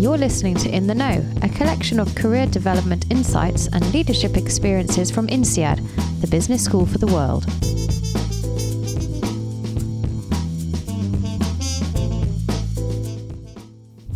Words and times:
You're 0.00 0.16
listening 0.16 0.54
to 0.54 0.74
In 0.74 0.86
the 0.86 0.94
Know, 0.94 1.22
a 1.42 1.48
collection 1.50 2.00
of 2.00 2.14
career 2.14 2.46
development 2.46 3.04
insights 3.10 3.66
and 3.66 3.92
leadership 3.92 4.34
experiences 4.34 5.10
from 5.10 5.28
INSEAD, 5.28 5.76
the 6.22 6.26
business 6.26 6.64
school 6.64 6.86
for 6.86 6.96
the 6.96 7.06
world. 7.06 7.44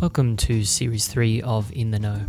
Welcome 0.01 0.37
to 0.37 0.63
Series 0.63 1.07
3 1.07 1.43
of 1.43 1.71
In 1.71 1.91
the 1.91 1.99
Know. 1.99 2.25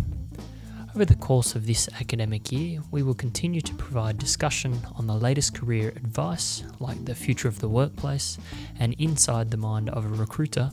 Over 0.97 1.05
the 1.05 1.15
course 1.15 1.55
of 1.55 1.67
this 1.67 1.91
academic 2.01 2.51
year, 2.51 2.81
we 2.91 3.03
will 3.03 3.13
continue 3.13 3.61
to 3.61 3.75
provide 3.75 4.17
discussion 4.17 4.81
on 4.95 5.07
the 5.07 5.15
latest 5.15 5.53
career 5.53 5.91
advice, 5.91 6.65
like 6.81 7.05
the 7.05 7.15
future 7.15 7.49
of 7.49 7.59
the 7.59 7.69
workplace 7.69 8.39
and 8.79 8.95
inside 8.95 9.51
the 9.51 9.59
mind 9.59 9.91
of 9.91 10.07
a 10.07 10.09
recruiter, 10.09 10.71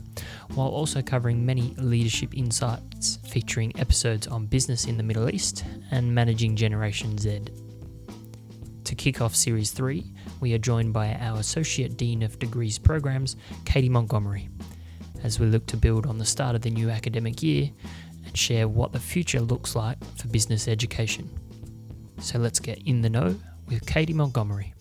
while 0.54 0.68
also 0.68 1.02
covering 1.02 1.44
many 1.44 1.74
leadership 1.76 2.34
insights 2.34 3.18
featuring 3.28 3.78
episodes 3.78 4.26
on 4.26 4.46
business 4.46 4.86
in 4.86 4.96
the 4.96 5.02
Middle 5.02 5.28
East 5.28 5.62
and 5.90 6.14
managing 6.14 6.56
Generation 6.56 7.18
Z. 7.18 7.42
To 8.84 8.94
kick 8.94 9.20
off 9.20 9.36
Series 9.36 9.72
3, 9.72 10.10
we 10.40 10.54
are 10.54 10.58
joined 10.58 10.94
by 10.94 11.16
our 11.16 11.38
Associate 11.38 11.94
Dean 11.98 12.22
of 12.22 12.38
Degrees 12.38 12.78
Programs, 12.78 13.36
Katie 13.66 13.90
Montgomery. 13.90 14.48
As 15.22 15.40
we 15.40 15.46
look 15.46 15.66
to 15.66 15.76
build 15.78 16.06
on 16.06 16.18
the 16.18 16.24
start 16.26 16.54
of 16.54 16.60
the 16.60 16.70
new 16.70 16.90
academic 16.90 17.42
year, 17.42 17.70
and 18.34 18.38
share 18.40 18.66
what 18.66 18.92
the 18.92 18.98
future 18.98 19.40
looks 19.40 19.76
like 19.76 19.96
for 20.16 20.26
business 20.26 20.66
education. 20.66 21.30
So 22.18 22.40
let's 22.40 22.58
get 22.58 22.78
in 22.84 23.00
the 23.00 23.08
know 23.08 23.36
with 23.68 23.86
Katie 23.86 24.12
Montgomery. 24.12 24.74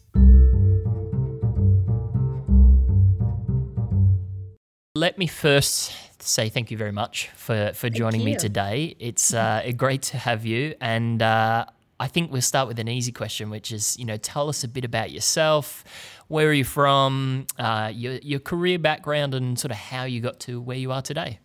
Let 4.96 5.20
me 5.20 5.28
first 5.28 5.94
say 6.20 6.50
thank 6.50 6.72
you 6.72 6.78
very 6.78 6.92
much 6.92 7.30
for, 7.36 7.74
for 7.76 7.90
joining 7.90 8.24
me 8.24 8.36
today. 8.36 8.96
It's 9.00 9.34
uh, 9.36 9.72
great 9.78 10.02
to 10.04 10.18
have 10.18 10.48
you. 10.48 10.74
And 10.82 11.22
uh, 11.22 11.66
I 12.00 12.08
think 12.08 12.32
we'll 12.32 12.42
start 12.42 12.68
with 12.68 12.80
an 12.80 12.88
easy 12.88 13.12
question, 13.12 13.52
which 13.52 13.72
is, 13.72 14.00
you 14.00 14.06
know, 14.06 14.18
tell 14.18 14.50
us 14.50 14.64
a 14.64 14.68
bit 14.68 14.84
about 14.84 15.12
yourself. 15.12 15.84
Where 16.28 16.48
are 16.48 16.54
you 16.54 16.64
from? 16.64 17.46
Uh, 17.60 17.92
your, 17.94 18.14
your 18.16 18.40
career 18.40 18.80
background 18.80 19.36
and 19.36 19.60
sort 19.60 19.72
of 19.72 19.78
how 19.78 20.06
you 20.06 20.22
got 20.22 20.40
to 20.42 20.60
where 20.60 20.78
you 20.78 20.92
are 20.92 21.04
today. 21.04 21.40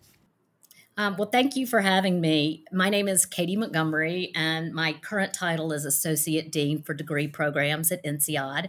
Um, 0.98 1.16
well, 1.16 1.28
thank 1.30 1.54
you 1.54 1.64
for 1.64 1.80
having 1.80 2.20
me. 2.20 2.64
My 2.72 2.91
name 2.91 3.06
is 3.06 3.24
Katie 3.24 3.54
Montgomery, 3.54 4.32
and 4.34 4.74
my 4.74 4.94
current 4.94 5.32
title 5.32 5.72
is 5.72 5.84
Associate 5.84 6.50
Dean 6.50 6.82
for 6.82 6.92
Degree 6.92 7.28
Programs 7.28 7.92
at 7.92 8.04
INSEAD. 8.04 8.68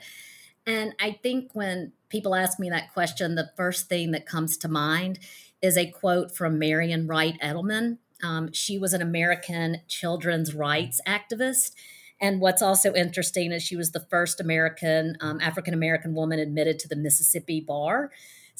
And 0.67 0.93
I 0.99 1.17
think 1.23 1.49
when 1.53 1.91
people 2.09 2.35
ask 2.35 2.59
me 2.59 2.69
that 2.69 2.93
question, 2.93 3.33
the 3.33 3.49
first 3.57 3.89
thing 3.89 4.11
that 4.11 4.27
comes 4.27 4.57
to 4.57 4.67
mind 4.67 5.17
is 5.63 5.75
a 5.75 5.89
quote 5.89 6.29
from 6.29 6.59
Marian 6.59 7.07
Wright 7.07 7.35
Edelman. 7.41 7.97
Um, 8.21 8.51
she 8.53 8.77
was 8.77 8.93
an 8.93 9.01
American 9.01 9.77
children's 9.87 10.53
rights 10.53 11.01
activist. 11.07 11.73
And 12.21 12.39
what's 12.39 12.61
also 12.61 12.93
interesting 12.93 13.51
is 13.51 13.63
she 13.63 13.75
was 13.75 13.91
the 13.91 14.05
first 14.11 14.39
American, 14.39 15.17
um, 15.19 15.41
African 15.41 15.73
American 15.73 16.13
woman 16.13 16.37
admitted 16.37 16.77
to 16.79 16.87
the 16.87 16.95
Mississippi 16.95 17.59
bar. 17.59 18.11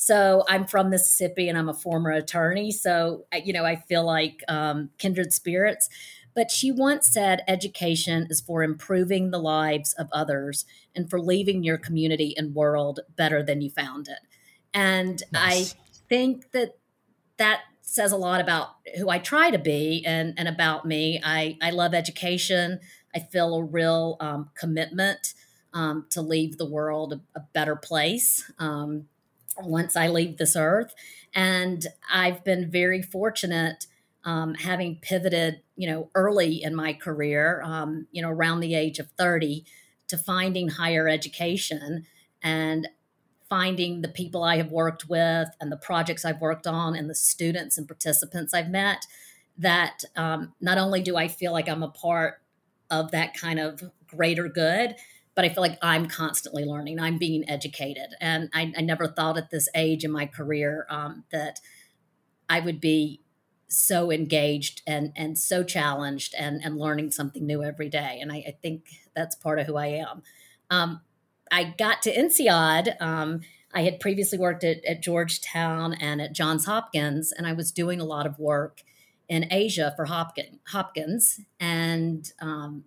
So 0.01 0.45
I'm 0.47 0.65
from 0.65 0.89
Mississippi 0.89 1.49
and 1.49 1.57
I'm 1.57 1.67
a 1.67 1.73
former 1.73 2.11
attorney. 2.11 2.71
So, 2.71 3.25
you 3.43 3.51
know, 3.51 3.65
I 3.65 3.75
feel 3.75 4.05
like 4.05 4.45
um, 4.47 4.91
kindred 4.97 5.33
spirits. 5.33 5.89
But 6.33 6.51
she 6.51 6.71
once 6.71 7.09
said 7.09 7.41
education 7.49 8.25
is 8.29 8.39
for 8.39 8.63
improving 8.63 9.31
the 9.31 9.39
lives 9.39 9.91
of 9.99 10.07
others 10.13 10.63
and 10.95 11.09
for 11.09 11.19
leaving 11.19 11.63
your 11.63 11.77
community 11.77 12.33
and 12.37 12.55
world 12.55 13.01
better 13.17 13.43
than 13.43 13.59
you 13.59 13.71
found 13.71 14.07
it. 14.07 14.19
And 14.73 15.21
nice. 15.33 15.75
I 15.75 15.77
think 16.07 16.51
that 16.51 16.77
that 17.35 17.63
says 17.81 18.13
a 18.13 18.17
lot 18.17 18.39
about 18.39 18.69
who 18.97 19.09
I 19.09 19.19
try 19.19 19.51
to 19.51 19.59
be 19.59 20.05
and, 20.05 20.33
and 20.37 20.47
about 20.47 20.85
me. 20.85 21.19
I, 21.21 21.57
I 21.61 21.71
love 21.71 21.93
education. 21.93 22.79
I 23.13 23.19
feel 23.19 23.53
a 23.53 23.63
real 23.65 24.15
um, 24.21 24.51
commitment 24.55 25.33
um, 25.73 26.05
to 26.11 26.21
leave 26.21 26.57
the 26.57 26.69
world 26.69 27.11
a, 27.11 27.37
a 27.37 27.41
better 27.53 27.75
place. 27.75 28.49
Um, 28.59 29.07
once 29.63 29.95
I 29.95 30.07
leave 30.07 30.37
this 30.37 30.55
earth. 30.55 30.93
And 31.33 31.85
I've 32.11 32.43
been 32.43 32.69
very 32.71 33.01
fortunate 33.01 33.85
um, 34.23 34.55
having 34.55 34.99
pivoted, 35.01 35.61
you 35.75 35.89
know, 35.89 36.09
early 36.15 36.61
in 36.61 36.75
my 36.75 36.93
career, 36.93 37.61
um, 37.63 38.07
you 38.11 38.21
know, 38.21 38.29
around 38.29 38.59
the 38.59 38.75
age 38.75 38.99
of 38.99 39.09
30 39.17 39.65
to 40.07 40.17
finding 40.17 40.69
higher 40.69 41.07
education 41.07 42.05
and 42.41 42.87
finding 43.49 44.01
the 44.01 44.07
people 44.07 44.43
I 44.43 44.57
have 44.57 44.71
worked 44.71 45.09
with 45.09 45.47
and 45.59 45.71
the 45.71 45.77
projects 45.77 46.25
I've 46.25 46.41
worked 46.41 46.67
on 46.67 46.95
and 46.95 47.09
the 47.09 47.15
students 47.15 47.77
and 47.77 47.87
participants 47.87 48.53
I've 48.53 48.69
met 48.69 49.05
that 49.57 50.03
um, 50.15 50.53
not 50.61 50.77
only 50.77 51.01
do 51.01 51.17
I 51.17 51.27
feel 51.27 51.51
like 51.51 51.67
I'm 51.67 51.83
a 51.83 51.89
part 51.89 52.41
of 52.91 53.11
that 53.11 53.35
kind 53.35 53.59
of 53.59 53.83
greater 54.07 54.47
good, 54.47 54.95
but 55.39 55.45
I 55.45 55.53
feel 55.53 55.61
like 55.61 55.77
I'm 55.81 56.05
constantly 56.05 56.65
learning. 56.65 56.99
I'm 56.99 57.17
being 57.17 57.49
educated. 57.49 58.09
And 58.19 58.49
I, 58.53 58.73
I 58.77 58.81
never 58.81 59.07
thought 59.07 59.37
at 59.37 59.51
this 59.51 59.69
age 59.73 60.03
in 60.03 60.11
my 60.11 60.25
career 60.25 60.85
um, 60.89 61.23
that 61.31 61.61
I 62.49 62.59
would 62.59 62.81
be 62.81 63.21
so 63.69 64.11
engaged 64.11 64.81
and 64.85 65.13
and 65.15 65.37
so 65.37 65.63
challenged 65.63 66.35
and 66.37 66.59
and 66.61 66.77
learning 66.77 67.11
something 67.11 67.47
new 67.47 67.63
every 67.63 67.87
day. 67.87 68.19
And 68.21 68.33
I, 68.33 68.35
I 68.35 68.57
think 68.61 68.87
that's 69.15 69.33
part 69.33 69.59
of 69.59 69.67
who 69.67 69.77
I 69.77 69.85
am. 69.85 70.23
Um, 70.69 70.99
I 71.49 71.73
got 71.77 72.01
to 72.01 72.13
INSEAD. 72.13 73.01
Um, 73.01 73.39
I 73.73 73.83
had 73.83 74.01
previously 74.01 74.37
worked 74.37 74.65
at, 74.65 74.83
at 74.83 75.01
Georgetown 75.01 75.93
and 75.93 76.21
at 76.21 76.33
Johns 76.33 76.65
Hopkins, 76.65 77.31
and 77.31 77.47
I 77.47 77.53
was 77.53 77.71
doing 77.71 78.01
a 78.01 78.05
lot 78.05 78.25
of 78.25 78.37
work 78.39 78.81
in 79.29 79.47
Asia 79.49 79.93
for 79.95 80.03
Hopkins, 80.03 80.57
Hopkins 80.67 81.39
and 81.61 82.29
um, 82.41 82.83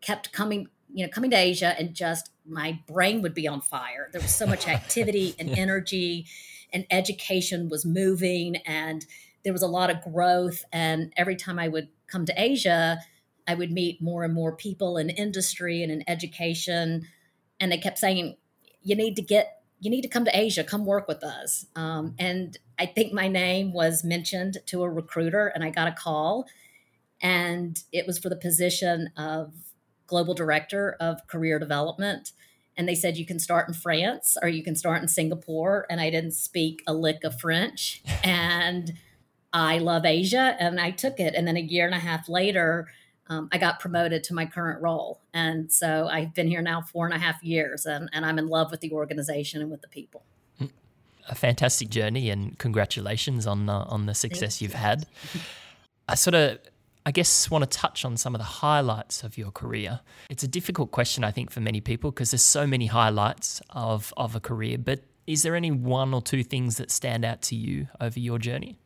kept 0.00 0.32
coming 0.32 0.66
you 0.92 1.04
know, 1.04 1.10
coming 1.10 1.30
to 1.30 1.36
Asia 1.36 1.74
and 1.78 1.94
just 1.94 2.30
my 2.46 2.78
brain 2.86 3.22
would 3.22 3.34
be 3.34 3.48
on 3.48 3.60
fire. 3.60 4.08
There 4.12 4.20
was 4.20 4.34
so 4.34 4.46
much 4.46 4.68
activity 4.68 5.34
and 5.38 5.50
energy, 5.50 6.26
and 6.72 6.86
education 6.90 7.68
was 7.68 7.84
moving, 7.84 8.56
and 8.66 9.04
there 9.44 9.52
was 9.52 9.62
a 9.62 9.68
lot 9.68 9.90
of 9.90 10.02
growth. 10.02 10.64
And 10.72 11.12
every 11.16 11.36
time 11.36 11.58
I 11.58 11.68
would 11.68 11.88
come 12.06 12.24
to 12.26 12.34
Asia, 12.36 12.98
I 13.46 13.54
would 13.54 13.72
meet 13.72 14.00
more 14.00 14.24
and 14.24 14.32
more 14.32 14.54
people 14.54 14.96
in 14.96 15.10
industry 15.10 15.82
and 15.82 15.90
in 15.90 16.04
education, 16.06 17.06
and 17.60 17.72
they 17.72 17.78
kept 17.78 17.98
saying, 17.98 18.36
"You 18.82 18.96
need 18.96 19.16
to 19.16 19.22
get." 19.22 19.58
You 19.80 19.90
need 19.90 20.02
to 20.02 20.08
come 20.08 20.24
to 20.26 20.38
Asia, 20.38 20.62
come 20.62 20.86
work 20.86 21.08
with 21.08 21.24
us. 21.24 21.66
Um, 21.74 22.14
and 22.16 22.56
I 22.78 22.86
think 22.86 23.12
my 23.12 23.26
name 23.26 23.72
was 23.72 24.04
mentioned 24.04 24.58
to 24.66 24.84
a 24.84 24.88
recruiter, 24.88 25.48
and 25.48 25.64
I 25.64 25.70
got 25.70 25.88
a 25.88 25.92
call. 25.92 26.46
And 27.20 27.82
it 27.90 28.06
was 28.06 28.16
for 28.16 28.28
the 28.28 28.36
position 28.36 29.10
of 29.16 29.52
global 30.12 30.34
director 30.34 30.94
of 31.00 31.26
career 31.26 31.58
development. 31.58 32.32
And 32.76 32.86
they 32.86 32.94
said, 32.94 33.16
you 33.16 33.24
can 33.24 33.38
start 33.38 33.66
in 33.66 33.72
France 33.72 34.36
or 34.42 34.48
you 34.48 34.62
can 34.62 34.76
start 34.76 35.00
in 35.00 35.08
Singapore. 35.08 35.86
And 35.88 36.02
I 36.02 36.10
didn't 36.10 36.32
speak 36.32 36.82
a 36.86 36.92
lick 36.92 37.24
of 37.24 37.40
French. 37.40 38.02
and 38.24 38.92
I 39.54 39.78
love 39.78 40.04
Asia 40.04 40.54
and 40.60 40.78
I 40.78 40.90
took 40.90 41.18
it. 41.18 41.34
And 41.34 41.48
then 41.48 41.56
a 41.56 41.60
year 41.60 41.86
and 41.86 41.94
a 41.94 41.98
half 41.98 42.28
later, 42.28 42.88
um, 43.28 43.48
I 43.52 43.56
got 43.56 43.80
promoted 43.80 44.22
to 44.24 44.34
my 44.34 44.44
current 44.44 44.82
role. 44.82 45.22
And 45.32 45.72
so 45.72 46.08
I've 46.10 46.34
been 46.34 46.48
here 46.48 46.60
now 46.60 46.82
four 46.82 47.06
and 47.06 47.14
a 47.14 47.18
half 47.18 47.42
years 47.42 47.86
and, 47.86 48.10
and 48.12 48.26
I'm 48.26 48.38
in 48.38 48.48
love 48.48 48.70
with 48.70 48.80
the 48.80 48.92
organization 48.92 49.62
and 49.62 49.70
with 49.70 49.80
the 49.80 49.88
people. 49.88 50.24
A 51.30 51.34
fantastic 51.34 51.88
journey 51.88 52.28
and 52.28 52.58
congratulations 52.58 53.46
on 53.46 53.64
the, 53.64 53.72
on 53.72 54.04
the 54.04 54.14
success 54.14 54.60
you've 54.60 54.72
you. 54.72 54.78
had. 54.78 55.06
I 56.06 56.16
sort 56.16 56.34
of 56.34 56.58
I 57.04 57.10
guess 57.10 57.50
want 57.50 57.68
to 57.68 57.78
touch 57.78 58.04
on 58.04 58.16
some 58.16 58.34
of 58.34 58.38
the 58.38 58.44
highlights 58.44 59.24
of 59.24 59.36
your 59.36 59.50
career. 59.50 60.00
It's 60.30 60.42
a 60.42 60.48
difficult 60.48 60.92
question, 60.92 61.24
I 61.24 61.30
think, 61.32 61.50
for 61.50 61.60
many 61.60 61.80
people 61.80 62.10
because 62.10 62.30
there's 62.30 62.42
so 62.42 62.66
many 62.66 62.86
highlights 62.86 63.60
of, 63.70 64.14
of 64.16 64.36
a 64.36 64.40
career. 64.40 64.78
But 64.78 65.00
is 65.26 65.42
there 65.42 65.56
any 65.56 65.70
one 65.70 66.14
or 66.14 66.22
two 66.22 66.44
things 66.44 66.76
that 66.76 66.90
stand 66.90 67.24
out 67.24 67.42
to 67.42 67.56
you 67.56 67.88
over 68.00 68.18
your 68.18 68.38
journey? 68.38 68.78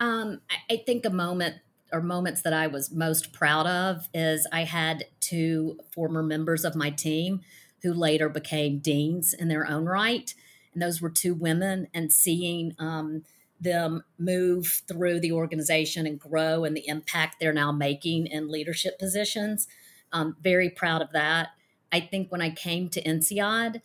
Um, 0.00 0.40
I 0.70 0.82
think 0.84 1.06
a 1.06 1.10
moment 1.10 1.56
or 1.92 2.00
moments 2.00 2.42
that 2.42 2.52
I 2.52 2.66
was 2.66 2.90
most 2.90 3.32
proud 3.32 3.66
of 3.66 4.08
is 4.12 4.46
I 4.50 4.64
had 4.64 5.04
two 5.20 5.78
former 5.94 6.22
members 6.22 6.64
of 6.64 6.74
my 6.74 6.90
team 6.90 7.40
who 7.82 7.92
later 7.92 8.28
became 8.28 8.78
deans 8.78 9.34
in 9.34 9.48
their 9.48 9.68
own 9.68 9.84
right. 9.84 10.32
And 10.72 10.82
those 10.82 11.02
were 11.02 11.10
two 11.10 11.34
women, 11.34 11.88
and 11.92 12.10
seeing 12.10 12.74
um, 12.78 13.24
them 13.62 14.02
move 14.18 14.82
through 14.88 15.20
the 15.20 15.32
organization 15.32 16.06
and 16.06 16.18
grow 16.18 16.64
and 16.64 16.76
the 16.76 16.86
impact 16.88 17.36
they're 17.38 17.52
now 17.52 17.72
making 17.72 18.26
in 18.26 18.50
leadership 18.50 18.98
positions. 18.98 19.68
Um, 20.12 20.36
very 20.42 20.68
proud 20.68 21.00
of 21.00 21.12
that. 21.12 21.50
I 21.92 22.00
think 22.00 22.32
when 22.32 22.42
I 22.42 22.50
came 22.50 22.88
to 22.90 23.02
INSEAD, 23.02 23.80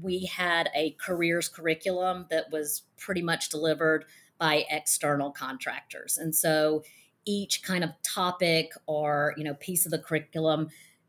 we 0.00 0.26
had 0.26 0.70
a 0.74 0.96
careers 1.00 1.48
curriculum 1.48 2.26
that 2.30 2.50
was 2.50 2.82
pretty 2.96 3.22
much 3.22 3.50
delivered 3.50 4.04
by 4.38 4.64
external 4.70 5.30
contractors. 5.30 6.16
And 6.16 6.34
so 6.34 6.82
each 7.26 7.62
kind 7.62 7.84
of 7.84 7.90
topic 8.02 8.72
or, 8.86 9.34
you 9.36 9.44
know, 9.44 9.54
piece 9.54 9.84
of 9.84 9.90
the 9.90 9.98
curriculum 9.98 10.68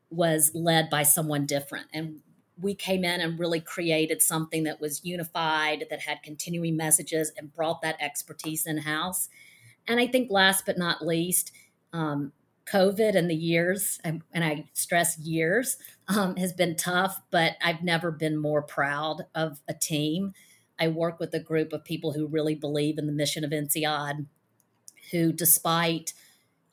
was 0.09 0.51
led 0.53 0.89
by 0.89 1.03
someone 1.03 1.45
different. 1.45 1.87
And 1.93 2.21
we 2.59 2.75
came 2.75 3.03
in 3.03 3.21
and 3.21 3.39
really 3.39 3.59
created 3.59 4.21
something 4.21 4.63
that 4.63 4.81
was 4.81 5.03
unified, 5.03 5.85
that 5.89 6.01
had 6.01 6.23
continuing 6.23 6.77
messages, 6.77 7.31
and 7.37 7.53
brought 7.53 7.81
that 7.81 7.97
expertise 7.99 8.65
in 8.65 8.79
house. 8.79 9.29
And 9.87 9.99
I 9.99 10.07
think 10.07 10.29
last 10.31 10.65
but 10.65 10.77
not 10.77 11.05
least, 11.05 11.51
um, 11.93 12.31
COVID 12.65 13.15
and 13.15 13.29
the 13.29 13.35
years, 13.35 13.99
and 14.03 14.23
I 14.33 14.69
stress 14.73 15.17
years, 15.17 15.77
um, 16.07 16.35
has 16.37 16.53
been 16.53 16.75
tough, 16.75 17.19
but 17.31 17.53
I've 17.61 17.83
never 17.83 18.11
been 18.11 18.37
more 18.37 18.61
proud 18.61 19.23
of 19.33 19.59
a 19.67 19.73
team. 19.73 20.33
I 20.79 20.87
work 20.87 21.19
with 21.19 21.33
a 21.33 21.39
group 21.39 21.73
of 21.73 21.83
people 21.83 22.13
who 22.13 22.27
really 22.27 22.55
believe 22.55 22.97
in 22.97 23.07
the 23.07 23.11
mission 23.11 23.43
of 23.43 23.51
INSEAD, 23.51 24.25
who, 25.11 25.33
despite 25.33 26.13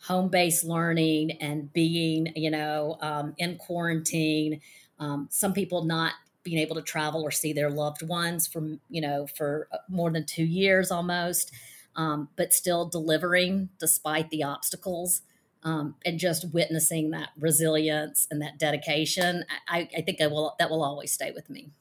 home 0.03 0.29
based 0.29 0.65
learning 0.65 1.33
and 1.41 1.73
being, 1.73 2.33
you 2.37 2.51
know, 2.51 2.99
um, 3.01 3.35
in 3.37 3.57
quarantine, 3.57 4.61
um, 4.99 5.29
some 5.31 5.53
people 5.53 5.85
not 5.85 6.13
being 6.43 6.59
able 6.59 6.77
to 6.77 6.83
travel 6.83 7.23
or 7.23 7.31
see 7.31 7.53
their 7.53 7.71
loved 7.71 8.03
ones 8.03 8.47
from, 8.47 8.81
you 8.89 9.01
know, 9.01 9.27
for 9.37 9.69
uh, 9.73 9.79
more 9.89 10.11
than 10.11 10.25
two 10.25 10.45
years 10.45 10.91
almost, 10.91 11.53
um, 11.97 12.29
but 12.37 12.55
still 12.55 12.87
delivering 12.87 13.69
despite 13.79 14.31
the 14.31 14.43
obstacles. 14.43 15.23
Um, 15.65 15.97
and 16.07 16.21
just 16.21 16.55
witnessing 16.55 17.11
that 17.11 17.31
resilience 17.37 18.29
and 18.31 18.41
that 18.41 18.61
dedication, 18.61 19.45
I, 19.67 19.89
I, 19.95 20.03
think 20.03 20.21
I 20.21 20.29
will 20.29 20.55
that 20.61 20.71
will 20.71 20.85
always 20.85 21.11
stay 21.11 21.33
with 21.33 21.51
me. 21.51 21.73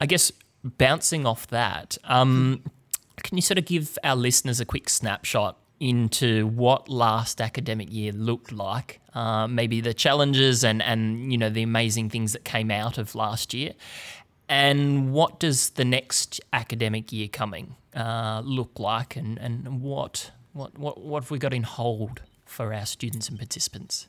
I 0.00 0.06
guess 0.06 0.30
bouncing 0.62 1.26
off 1.26 1.48
that, 1.48 1.98
um, 2.04 2.62
can 3.24 3.36
you 3.36 3.42
sort 3.42 3.58
of 3.58 3.64
give 3.64 3.98
our 4.04 4.14
listeners 4.14 4.60
a 4.60 4.64
quick 4.64 4.88
snapshot 4.88 5.58
into 5.80 6.46
what 6.46 6.88
last 6.88 7.40
academic 7.40 7.92
year 7.92 8.12
looked 8.12 8.52
like, 8.52 9.00
uh, 9.14 9.46
maybe 9.46 9.80
the 9.80 9.94
challenges 9.94 10.64
and, 10.64 10.82
and 10.82 11.30
you 11.30 11.38
know 11.38 11.50
the 11.50 11.62
amazing 11.62 12.10
things 12.10 12.32
that 12.32 12.44
came 12.44 12.70
out 12.70 12.98
of 12.98 13.14
last 13.14 13.54
year, 13.54 13.74
and 14.48 15.12
what 15.12 15.40
does 15.40 15.70
the 15.70 15.84
next 15.84 16.40
academic 16.52 17.12
year 17.12 17.28
coming 17.28 17.76
uh, 17.94 18.42
look 18.44 18.78
like, 18.78 19.16
and, 19.16 19.38
and 19.38 19.80
what 19.80 20.30
what 20.52 20.78
what 20.78 21.00
what 21.00 21.22
have 21.22 21.30
we 21.30 21.38
got 21.38 21.54
in 21.54 21.62
hold 21.62 22.22
for 22.44 22.72
our 22.74 22.86
students 22.86 23.28
and 23.28 23.38
participants? 23.38 24.08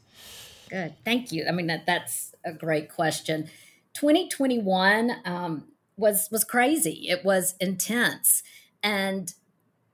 Good, 0.69 0.95
thank 1.03 1.31
you. 1.31 1.45
I 1.47 1.51
mean 1.51 1.67
that 1.67 1.85
that's 1.85 2.33
a 2.43 2.53
great 2.53 2.89
question. 2.89 3.49
2021 3.93 5.11
um, 5.23 5.65
was 5.97 6.29
was 6.31 6.43
crazy. 6.43 7.07
It 7.07 7.23
was 7.23 7.55
intense, 7.59 8.43
and 8.83 9.33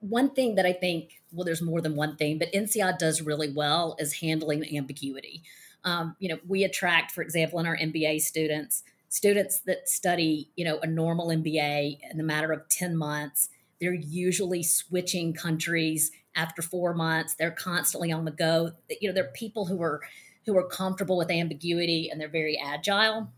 one 0.01 0.31
thing 0.31 0.55
that 0.55 0.65
I 0.65 0.73
think, 0.73 1.20
well, 1.31 1.45
there's 1.45 1.61
more 1.61 1.81
than 1.81 1.95
one 1.95 2.15
thing, 2.17 2.37
but 2.37 2.51
INSEAD 2.53 2.97
does 2.97 3.21
really 3.21 3.51
well 3.51 3.95
is 3.99 4.13
handling 4.13 4.77
ambiguity. 4.77 5.43
Um, 5.83 6.15
you 6.19 6.29
know, 6.29 6.37
we 6.47 6.63
attract, 6.63 7.11
for 7.11 7.21
example, 7.21 7.59
in 7.59 7.65
our 7.65 7.77
MBA 7.77 8.21
students, 8.21 8.83
students 9.09 9.59
that 9.61 9.89
study, 9.89 10.49
you 10.55 10.65
know, 10.65 10.79
a 10.79 10.87
normal 10.87 11.27
MBA 11.27 11.99
in 12.11 12.17
the 12.17 12.23
matter 12.23 12.51
of 12.51 12.67
10 12.69 12.95
months. 12.95 13.49
They're 13.79 13.93
usually 13.93 14.63
switching 14.63 15.33
countries 15.33 16.11
after 16.35 16.61
four 16.61 16.93
months. 16.93 17.35
They're 17.35 17.51
constantly 17.51 18.11
on 18.11 18.25
the 18.25 18.31
go. 18.31 18.71
You 19.01 19.09
know, 19.09 19.13
they're 19.13 19.31
people 19.33 19.65
who 19.65 19.81
are 19.81 20.01
who 20.45 20.57
are 20.57 20.67
comfortable 20.67 21.17
with 21.17 21.29
ambiguity 21.29 22.09
and 22.09 22.19
they're 22.19 22.27
very 22.27 22.59
agile. 22.63 23.31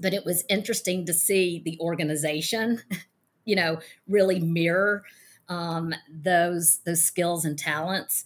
But 0.00 0.14
it 0.14 0.24
was 0.24 0.44
interesting 0.48 1.06
to 1.06 1.12
see 1.12 1.60
the 1.64 1.78
organization, 1.80 2.82
you 3.44 3.54
know, 3.54 3.80
really 4.08 4.40
mirror 4.40 5.04
um, 5.50 5.92
those 6.08 6.78
those 6.86 7.02
skills 7.02 7.44
and 7.44 7.58
talents. 7.58 8.24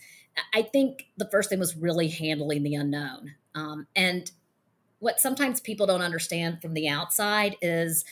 I 0.53 0.62
think 0.62 1.06
the 1.17 1.29
first 1.31 1.49
thing 1.49 1.59
was 1.59 1.76
really 1.76 2.09
handling 2.09 2.62
the 2.62 2.75
unknown. 2.75 3.35
Um, 3.55 3.87
and 3.97 4.31
what 4.99 5.21
sometimes 5.21 5.61
people 5.61 5.87
don't 5.87 6.03
understand 6.03 6.61
from 6.61 6.75
the 6.75 6.88
outside 6.88 7.56
is, 7.62 8.05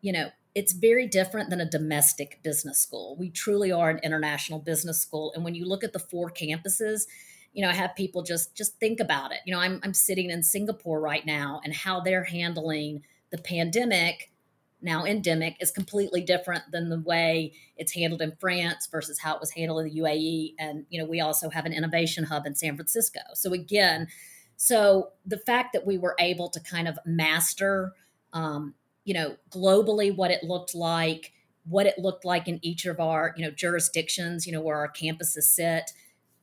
you 0.00 0.12
know, 0.12 0.28
it's 0.54 0.72
very 0.72 1.06
different 1.06 1.50
than 1.50 1.60
a 1.60 1.70
domestic 1.70 2.40
business 2.42 2.80
school. 2.80 3.16
We 3.18 3.30
truly 3.30 3.70
are 3.70 3.90
an 3.90 4.00
international 4.02 4.58
business 4.58 5.00
school. 5.00 5.32
And 5.34 5.44
when 5.44 5.54
you 5.54 5.64
look 5.64 5.84
at 5.84 5.92
the 5.92 5.98
four 5.98 6.30
campuses, 6.30 7.02
you 7.52 7.62
know, 7.62 7.70
I 7.70 7.74
have 7.74 7.94
people 7.96 8.22
just 8.22 8.54
just 8.56 8.78
think 8.78 9.00
about 9.00 9.32
it. 9.32 9.38
You 9.46 9.54
know, 9.54 9.60
I'm 9.60 9.80
I'm 9.82 9.94
sitting 9.94 10.30
in 10.30 10.42
Singapore 10.42 11.00
right 11.00 11.24
now 11.24 11.60
and 11.64 11.72
how 11.72 12.00
they're 12.00 12.24
handling 12.24 13.04
the 13.30 13.38
pandemic 13.38 14.30
now 14.80 15.04
endemic 15.04 15.56
is 15.60 15.70
completely 15.70 16.20
different 16.20 16.62
than 16.70 16.88
the 16.88 17.00
way 17.00 17.52
it's 17.76 17.92
handled 17.92 18.22
in 18.22 18.36
France 18.38 18.86
versus 18.86 19.18
how 19.18 19.34
it 19.34 19.40
was 19.40 19.50
handled 19.50 19.80
in 19.80 19.92
the 19.92 20.00
UAE. 20.00 20.54
And, 20.58 20.86
you 20.88 21.00
know, 21.00 21.06
we 21.08 21.20
also 21.20 21.50
have 21.50 21.66
an 21.66 21.72
innovation 21.72 22.24
hub 22.24 22.46
in 22.46 22.54
San 22.54 22.76
Francisco. 22.76 23.20
So 23.34 23.52
again, 23.52 24.08
so 24.56 25.10
the 25.26 25.38
fact 25.38 25.72
that 25.72 25.86
we 25.86 25.98
were 25.98 26.14
able 26.18 26.48
to 26.50 26.60
kind 26.60 26.88
of 26.88 26.98
master, 27.04 27.92
um, 28.32 28.74
you 29.04 29.14
know, 29.14 29.36
globally 29.50 30.14
what 30.14 30.30
it 30.30 30.44
looked 30.44 30.74
like, 30.74 31.32
what 31.64 31.86
it 31.86 31.98
looked 31.98 32.24
like 32.24 32.48
in 32.48 32.58
each 32.62 32.86
of 32.86 33.00
our, 33.00 33.34
you 33.36 33.44
know, 33.44 33.50
jurisdictions, 33.50 34.46
you 34.46 34.52
know, 34.52 34.60
where 34.60 34.76
our 34.76 34.90
campuses 34.90 35.42
sit, 35.42 35.90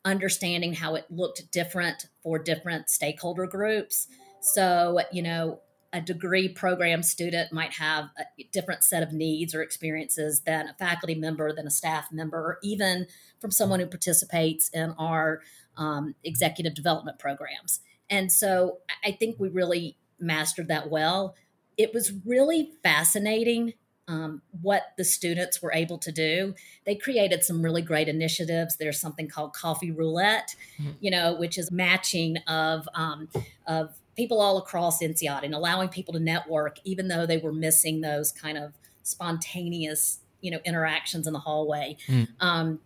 understanding 0.03 0.73
how 0.73 0.95
it 0.95 1.05
looked 1.09 1.51
different 1.51 2.07
for 2.21 2.37
different 2.37 2.89
stakeholder 2.89 3.47
groups. 3.47 4.07
So, 4.41 5.01
you 5.11 5.21
know, 5.21 5.59
a 5.95 6.01
degree 6.01 6.49
program 6.49 7.01
student 7.01 7.53
might 7.53 7.71
have 7.71 8.09
a 8.19 8.43
different 8.51 8.83
set 8.83 9.01
of 9.01 9.13
needs 9.13 9.55
or 9.55 9.61
experiences 9.61 10.41
than 10.41 10.67
a 10.67 10.73
faculty 10.73 11.15
member, 11.15 11.53
than 11.53 11.65
a 11.65 11.71
staff 11.71 12.11
member, 12.11 12.37
or 12.37 12.59
even 12.61 13.07
from 13.39 13.49
someone 13.49 13.79
who 13.79 13.85
participates 13.85 14.67
in 14.69 14.93
our 14.99 15.41
um, 15.77 16.13
executive 16.25 16.73
development 16.73 17.17
programs. 17.17 17.79
And 18.09 18.29
so 18.29 18.79
I 19.05 19.11
think 19.11 19.39
we 19.39 19.47
really 19.47 19.97
mastered 20.19 20.67
that 20.67 20.89
well. 20.89 21.33
It 21.77 21.93
was 21.93 22.11
really 22.25 22.71
fascinating 22.83 23.73
um, 24.09 24.41
what 24.61 24.83
the 24.97 25.05
students 25.05 25.61
were 25.61 25.71
able 25.73 25.97
to 25.99 26.11
do. 26.11 26.55
They 26.85 26.95
created 26.95 27.43
some 27.45 27.61
really 27.61 27.81
great 27.81 28.09
initiatives. 28.09 28.75
There's 28.75 28.99
something 28.99 29.29
called 29.29 29.53
Coffee 29.53 29.91
Roulette, 29.91 30.55
mm-hmm. 30.77 30.91
you 30.99 31.09
know, 31.09 31.35
which 31.35 31.57
is 31.57 31.71
matching 31.71 32.37
of 32.47 32.87
um, 32.93 33.29
of 33.65 33.95
people 34.15 34.41
all 34.41 34.57
across 34.57 35.01
INSEAD 35.01 35.43
and 35.43 35.53
allowing 35.53 35.89
people 35.89 36.13
to 36.13 36.19
network, 36.19 36.79
even 36.83 37.07
though 37.07 37.25
they 37.25 37.37
were 37.37 37.51
missing 37.51 38.01
those 38.01 38.31
kind 38.31 38.57
of 38.57 38.73
spontaneous, 39.03 40.19
you 40.41 40.51
know, 40.51 40.59
interactions 40.65 41.27
in 41.27 41.33
the 41.33 41.39
hallway. 41.39 41.97
Mm. 42.07 42.27
Um, 42.39 42.79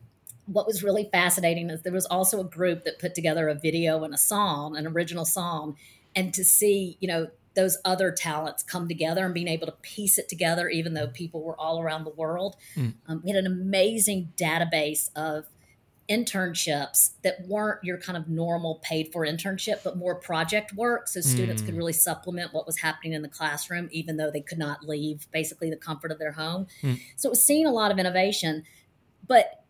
what 0.46 0.66
was 0.66 0.84
really 0.84 1.08
fascinating 1.12 1.70
is 1.70 1.84
there 1.84 1.94
was 1.94 2.08
also 2.08 2.40
a 2.40 2.44
group 2.44 2.84
that 2.84 3.00
put 3.00 3.14
together 3.14 3.48
a 3.50 3.56
video 3.56 4.04
and 4.04 4.14
a 4.14 4.18
song, 4.18 4.76
an 4.76 4.88
original 4.88 5.26
song, 5.26 5.78
and 6.16 6.34
to 6.34 6.44
see, 6.44 6.98
you 7.00 7.08
know, 7.08 7.28
those 7.56 7.78
other 7.84 8.12
talents 8.12 8.64
come 8.64 8.88
together 8.88 9.26
and 9.26 9.34
being 9.34 9.48
able 9.48 9.66
to 9.68 9.74
piece 9.82 10.18
it 10.18 10.30
together, 10.30 10.70
even 10.70 10.94
though 10.94 11.08
people 11.08 11.44
were 11.44 11.60
all 11.60 11.82
around 11.82 12.04
the 12.04 12.12
world. 12.12 12.56
Mm. 12.76 12.94
Um, 13.08 13.22
we 13.24 13.32
had 13.32 13.38
an 13.38 13.46
amazing 13.46 14.34
database 14.38 15.10
of 15.16 15.46
internships 16.10 17.12
that 17.22 17.46
weren't 17.48 17.84
your 17.84 17.98
kind 17.98 18.18
of 18.18 18.28
normal 18.28 18.80
paid 18.84 19.12
for 19.12 19.26
internship, 19.26 19.84
but 19.84 19.98
more 19.98 20.16
project 20.16 20.74
work. 20.74 21.08
So 21.08 21.22
students 21.22 21.62
mm. 21.62 21.68
could 21.68 21.78
really 21.78 21.94
supplement 21.94 22.54
what 22.54 22.66
was 22.66 22.80
happening 22.80 23.14
in 23.14 23.22
the 23.22 23.30
classroom, 23.30 23.90
even 23.92 24.18
though 24.18 24.32
they 24.32 24.42
could 24.42 24.58
not 24.58 24.84
leave 24.84 25.28
basically 25.32 25.70
the 25.70 25.78
comfort 25.78 26.12
of 26.12 26.18
their 26.18 26.32
home. 26.32 26.68
Mm. 26.82 27.00
So 27.16 27.30
it 27.30 27.32
was 27.32 27.44
seeing 27.44 27.66
a 27.66 27.72
lot 27.72 27.92
of 27.92 28.00
innovation. 28.00 28.64
But 29.28 29.64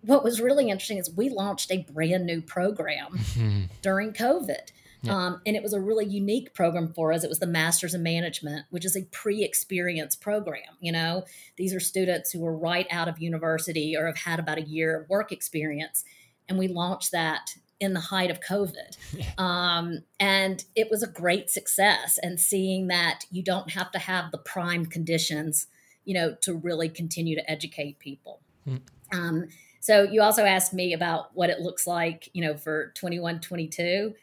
what 0.00 0.24
was 0.24 0.40
really 0.40 0.70
interesting 0.70 0.98
is 0.98 1.10
we 1.10 1.28
launched 1.28 1.70
a 1.70 1.78
brand 1.78 2.26
new 2.26 2.40
program 2.40 3.12
mm-hmm. 3.12 3.62
during 3.82 4.12
COVID. 4.12 4.70
Yeah. 5.04 5.14
Um, 5.14 5.40
and 5.46 5.56
it 5.56 5.62
was 5.62 5.72
a 5.72 5.80
really 5.80 6.06
unique 6.06 6.54
program 6.54 6.92
for 6.92 7.12
us. 7.12 7.24
It 7.24 7.28
was 7.28 7.38
the 7.38 7.46
Masters 7.46 7.94
in 7.94 8.02
Management, 8.02 8.66
which 8.70 8.84
is 8.84 8.96
a 8.96 9.04
pre-experience 9.04 10.16
program. 10.16 10.62
You 10.80 10.92
know, 10.92 11.24
these 11.56 11.74
are 11.74 11.80
students 11.80 12.32
who 12.32 12.44
are 12.46 12.56
right 12.56 12.86
out 12.90 13.08
of 13.08 13.18
university 13.18 13.96
or 13.96 14.06
have 14.06 14.18
had 14.18 14.38
about 14.38 14.58
a 14.58 14.62
year 14.62 15.00
of 15.00 15.08
work 15.08 15.30
experience, 15.30 16.04
and 16.48 16.58
we 16.58 16.68
launched 16.68 17.12
that 17.12 17.50
in 17.80 17.92
the 17.92 18.00
height 18.00 18.30
of 18.30 18.40
COVID. 18.40 18.96
Yeah. 19.16 19.30
Um, 19.38 20.02
and 20.18 20.64
it 20.74 20.88
was 20.90 21.04
a 21.04 21.06
great 21.06 21.48
success. 21.48 22.18
And 22.20 22.40
seeing 22.40 22.88
that 22.88 23.26
you 23.30 23.44
don't 23.44 23.70
have 23.70 23.92
to 23.92 23.98
have 24.00 24.32
the 24.32 24.38
prime 24.38 24.86
conditions, 24.86 25.68
you 26.04 26.14
know, 26.14 26.34
to 26.40 26.52
really 26.52 26.88
continue 26.88 27.36
to 27.36 27.48
educate 27.48 28.00
people. 28.00 28.40
Mm. 28.68 28.80
Um, 29.12 29.48
so 29.78 30.02
you 30.02 30.20
also 30.20 30.44
asked 30.44 30.74
me 30.74 30.94
about 30.94 31.36
what 31.36 31.50
it 31.50 31.60
looks 31.60 31.86
like, 31.86 32.28
you 32.32 32.42
know, 32.42 32.56
for 32.56 32.92
21, 32.96 33.40
22 33.40 34.14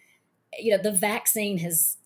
you 0.58 0.76
know, 0.76 0.82
the 0.82 0.92
vaccine 0.92 1.60
has 1.60 1.98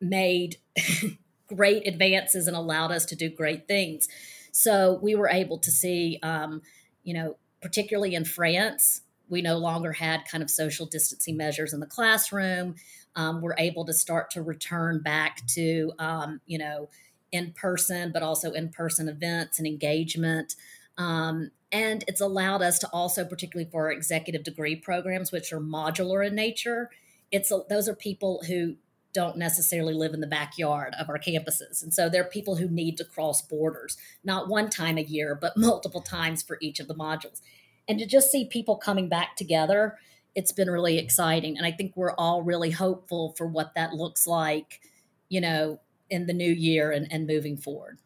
made 0.00 0.56
great 1.46 1.86
advances 1.86 2.46
and 2.46 2.56
allowed 2.56 2.90
us 2.92 3.04
to 3.06 3.16
do 3.16 3.28
great 3.28 3.68
things. 3.68 4.08
So 4.52 4.98
we 5.02 5.14
were 5.14 5.28
able 5.28 5.58
to 5.58 5.70
see, 5.70 6.18
um, 6.22 6.62
you 7.04 7.14
know, 7.14 7.36
particularly 7.60 8.14
in 8.14 8.24
France, 8.24 9.02
we 9.28 9.40
no 9.40 9.56
longer 9.56 9.92
had 9.92 10.26
kind 10.26 10.42
of 10.42 10.50
social 10.50 10.84
distancing 10.84 11.36
measures 11.36 11.72
in 11.72 11.80
the 11.80 11.86
classroom. 11.86 12.74
Um, 13.16 13.40
we're 13.40 13.56
able 13.58 13.84
to 13.86 13.92
start 13.92 14.30
to 14.32 14.42
return 14.42 15.00
back 15.00 15.46
to, 15.48 15.92
um, 15.98 16.40
you 16.46 16.58
know, 16.58 16.88
in 17.30 17.52
person, 17.52 18.12
but 18.12 18.22
also 18.22 18.52
in 18.52 18.68
person 18.68 19.08
events 19.08 19.58
and 19.58 19.66
engagement. 19.66 20.54
Um, 20.98 21.50
and 21.70 22.04
it's 22.06 22.20
allowed 22.20 22.60
us 22.60 22.78
to 22.80 22.88
also, 22.92 23.24
particularly 23.24 23.70
for 23.70 23.86
our 23.86 23.92
executive 23.92 24.42
degree 24.42 24.76
programs, 24.76 25.32
which 25.32 25.52
are 25.52 25.60
modular 25.60 26.26
in 26.26 26.34
nature, 26.34 26.90
it's 27.32 27.50
a, 27.50 27.62
those 27.68 27.88
are 27.88 27.94
people 27.94 28.42
who 28.46 28.76
don't 29.12 29.36
necessarily 29.36 29.92
live 29.92 30.14
in 30.14 30.20
the 30.20 30.26
backyard 30.26 30.94
of 30.98 31.08
our 31.08 31.18
campuses. 31.18 31.82
And 31.82 31.92
so 31.92 32.08
there 32.08 32.22
are 32.22 32.28
people 32.28 32.56
who 32.56 32.68
need 32.68 32.96
to 32.98 33.04
cross 33.04 33.42
borders, 33.42 33.96
not 34.24 34.48
one 34.48 34.70
time 34.70 34.96
a 34.96 35.02
year, 35.02 35.34
but 35.34 35.56
multiple 35.56 36.00
times 36.00 36.42
for 36.42 36.58
each 36.60 36.80
of 36.80 36.88
the 36.88 36.94
modules. 36.94 37.40
and 37.88 37.98
to 37.98 38.06
just 38.06 38.30
see 38.30 38.44
people 38.44 38.76
coming 38.76 39.08
back 39.08 39.36
together 39.36 39.98
it's 40.34 40.52
been 40.52 40.70
really 40.70 40.98
exciting 40.98 41.56
and 41.56 41.66
i 41.66 41.70
think 41.70 41.92
we're 41.96 42.12
all 42.12 42.42
really 42.42 42.70
hopeful 42.70 43.34
for 43.36 43.46
what 43.46 43.74
that 43.74 43.92
looks 43.92 44.26
like 44.26 44.80
you 45.28 45.40
know 45.40 45.78
in 46.10 46.26
the 46.26 46.32
new 46.32 46.50
year 46.52 46.90
and, 46.90 47.10
and 47.10 47.26
moving 47.26 47.56
forward 47.56 47.98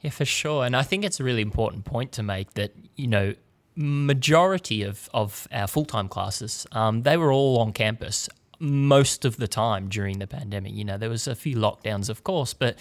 yeah 0.00 0.10
for 0.10 0.24
sure 0.24 0.64
and 0.64 0.76
i 0.76 0.82
think 0.82 1.04
it's 1.04 1.20
a 1.20 1.24
really 1.24 1.42
important 1.42 1.84
point 1.84 2.12
to 2.12 2.22
make 2.22 2.54
that 2.54 2.72
you 2.96 3.06
know 3.06 3.34
majority 3.76 4.82
of, 4.82 5.08
of 5.12 5.48
our 5.52 5.66
full-time 5.66 6.08
classes 6.08 6.66
um, 6.72 7.02
they 7.02 7.16
were 7.16 7.32
all 7.32 7.58
on 7.58 7.72
campus 7.72 8.28
most 8.64 9.24
of 9.24 9.36
the 9.36 9.48
time 9.48 9.88
during 9.88 10.18
the 10.18 10.26
pandemic. 10.26 10.72
You 10.72 10.84
know, 10.84 10.98
there 10.98 11.10
was 11.10 11.26
a 11.26 11.34
few 11.34 11.56
lockdowns, 11.56 12.08
of 12.08 12.24
course, 12.24 12.54
but 12.54 12.78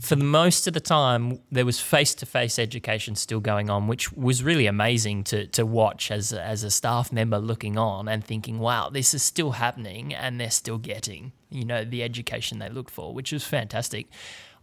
for 0.00 0.16
most 0.16 0.66
of 0.66 0.74
the 0.74 0.80
time, 0.80 1.40
there 1.50 1.64
was 1.64 1.80
face 1.80 2.14
to 2.16 2.26
face 2.26 2.58
education 2.58 3.16
still 3.16 3.40
going 3.40 3.70
on, 3.70 3.88
which 3.88 4.12
was 4.12 4.42
really 4.42 4.66
amazing 4.66 5.24
to, 5.24 5.46
to 5.48 5.66
watch 5.66 6.10
as 6.10 6.32
as 6.32 6.62
a 6.62 6.70
staff 6.70 7.12
member 7.12 7.38
looking 7.38 7.76
on 7.76 8.08
and 8.08 8.24
thinking, 8.24 8.58
wow, 8.58 8.90
this 8.90 9.14
is 9.14 9.22
still 9.22 9.52
happening 9.52 10.14
and 10.14 10.40
they're 10.40 10.50
still 10.50 10.78
getting, 10.78 11.32
you 11.50 11.64
know, 11.64 11.84
the 11.84 12.02
education 12.02 12.58
they 12.58 12.68
look 12.68 12.90
for, 12.90 13.12
which 13.12 13.32
was 13.32 13.44
fantastic 13.44 14.06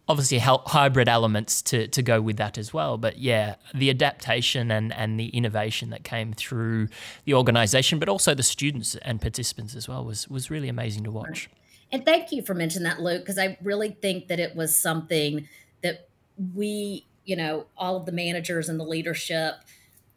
obviously 0.08 0.38
hybrid 0.38 1.08
elements 1.08 1.60
to, 1.62 1.88
to 1.88 2.02
go 2.02 2.20
with 2.20 2.36
that 2.36 2.56
as 2.58 2.72
well. 2.72 2.96
But 2.96 3.18
yeah, 3.18 3.56
the 3.74 3.90
adaptation 3.90 4.70
and, 4.70 4.92
and 4.92 5.18
the 5.18 5.28
innovation 5.28 5.90
that 5.90 6.04
came 6.04 6.32
through 6.32 6.88
the 7.24 7.34
organization, 7.34 7.98
but 7.98 8.08
also 8.08 8.34
the 8.34 8.44
students 8.44 8.94
and 8.96 9.20
participants 9.20 9.74
as 9.74 9.88
well, 9.88 10.04
was, 10.04 10.28
was 10.28 10.50
really 10.50 10.68
amazing 10.68 11.04
to 11.04 11.10
watch. 11.10 11.50
And 11.92 12.04
thank 12.04 12.32
you 12.32 12.42
for 12.42 12.54
mentioning 12.54 12.88
that, 12.88 13.00
Luke, 13.00 13.22
because 13.22 13.38
I 13.38 13.58
really 13.62 13.90
think 13.90 14.28
that 14.28 14.40
it 14.40 14.56
was 14.56 14.76
something 14.76 15.48
that 15.82 16.08
we, 16.54 17.06
you 17.24 17.36
know, 17.36 17.66
all 17.76 17.96
of 17.96 18.06
the 18.06 18.12
managers 18.12 18.68
and 18.68 18.78
the 18.78 18.84
leadership 18.84 19.54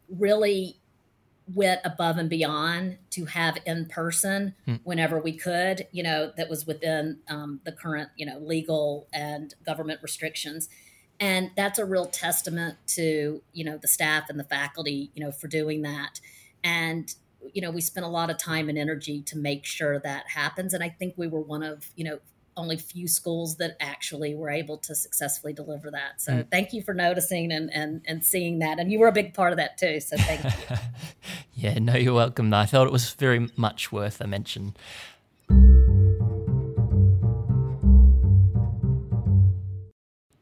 really 0.08 0.79
went 1.54 1.80
above 1.84 2.18
and 2.18 2.28
beyond 2.28 2.98
to 3.10 3.24
have 3.26 3.58
in 3.66 3.86
person 3.86 4.54
hmm. 4.66 4.76
whenever 4.84 5.18
we 5.18 5.32
could, 5.32 5.86
you 5.92 6.02
know, 6.02 6.32
that 6.36 6.48
was 6.48 6.66
within 6.66 7.18
um, 7.28 7.60
the 7.64 7.72
current, 7.72 8.10
you 8.16 8.26
know, 8.26 8.38
legal 8.38 9.08
and 9.12 9.54
government 9.64 10.00
restrictions. 10.02 10.68
And 11.18 11.50
that's 11.56 11.78
a 11.78 11.84
real 11.84 12.06
testament 12.06 12.76
to, 12.88 13.42
you 13.52 13.64
know, 13.64 13.76
the 13.76 13.88
staff 13.88 14.30
and 14.30 14.38
the 14.38 14.44
faculty, 14.44 15.10
you 15.14 15.22
know, 15.22 15.32
for 15.32 15.48
doing 15.48 15.82
that. 15.82 16.20
And, 16.64 17.14
you 17.52 17.60
know, 17.60 17.70
we 17.70 17.80
spent 17.80 18.06
a 18.06 18.08
lot 18.08 18.30
of 18.30 18.38
time 18.38 18.68
and 18.68 18.78
energy 18.78 19.22
to 19.22 19.36
make 19.36 19.64
sure 19.64 19.98
that 19.98 20.30
happens. 20.30 20.72
And 20.72 20.82
I 20.82 20.88
think 20.88 21.14
we 21.16 21.26
were 21.26 21.40
one 21.40 21.62
of, 21.62 21.90
you 21.94 22.04
know, 22.04 22.18
only 22.56 22.76
few 22.76 23.08
schools 23.08 23.56
that 23.56 23.76
actually 23.80 24.34
were 24.34 24.50
able 24.50 24.76
to 24.78 24.94
successfully 24.94 25.52
deliver 25.52 25.90
that. 25.90 26.20
So 26.20 26.32
mm. 26.32 26.50
thank 26.50 26.72
you 26.72 26.82
for 26.82 26.94
noticing 26.94 27.52
and, 27.52 27.72
and, 27.72 28.02
and 28.06 28.24
seeing 28.24 28.58
that. 28.58 28.78
And 28.78 28.90
you 28.90 28.98
were 28.98 29.08
a 29.08 29.12
big 29.12 29.34
part 29.34 29.52
of 29.52 29.56
that 29.58 29.78
too. 29.78 30.00
So 30.00 30.16
thank 30.16 30.44
you. 30.44 30.76
yeah, 31.54 31.78
no, 31.78 31.94
you're 31.94 32.14
welcome. 32.14 32.52
I 32.52 32.66
thought 32.66 32.86
it 32.86 32.92
was 32.92 33.12
very 33.12 33.48
much 33.56 33.92
worth 33.92 34.20
a 34.20 34.26
mention. 34.26 34.74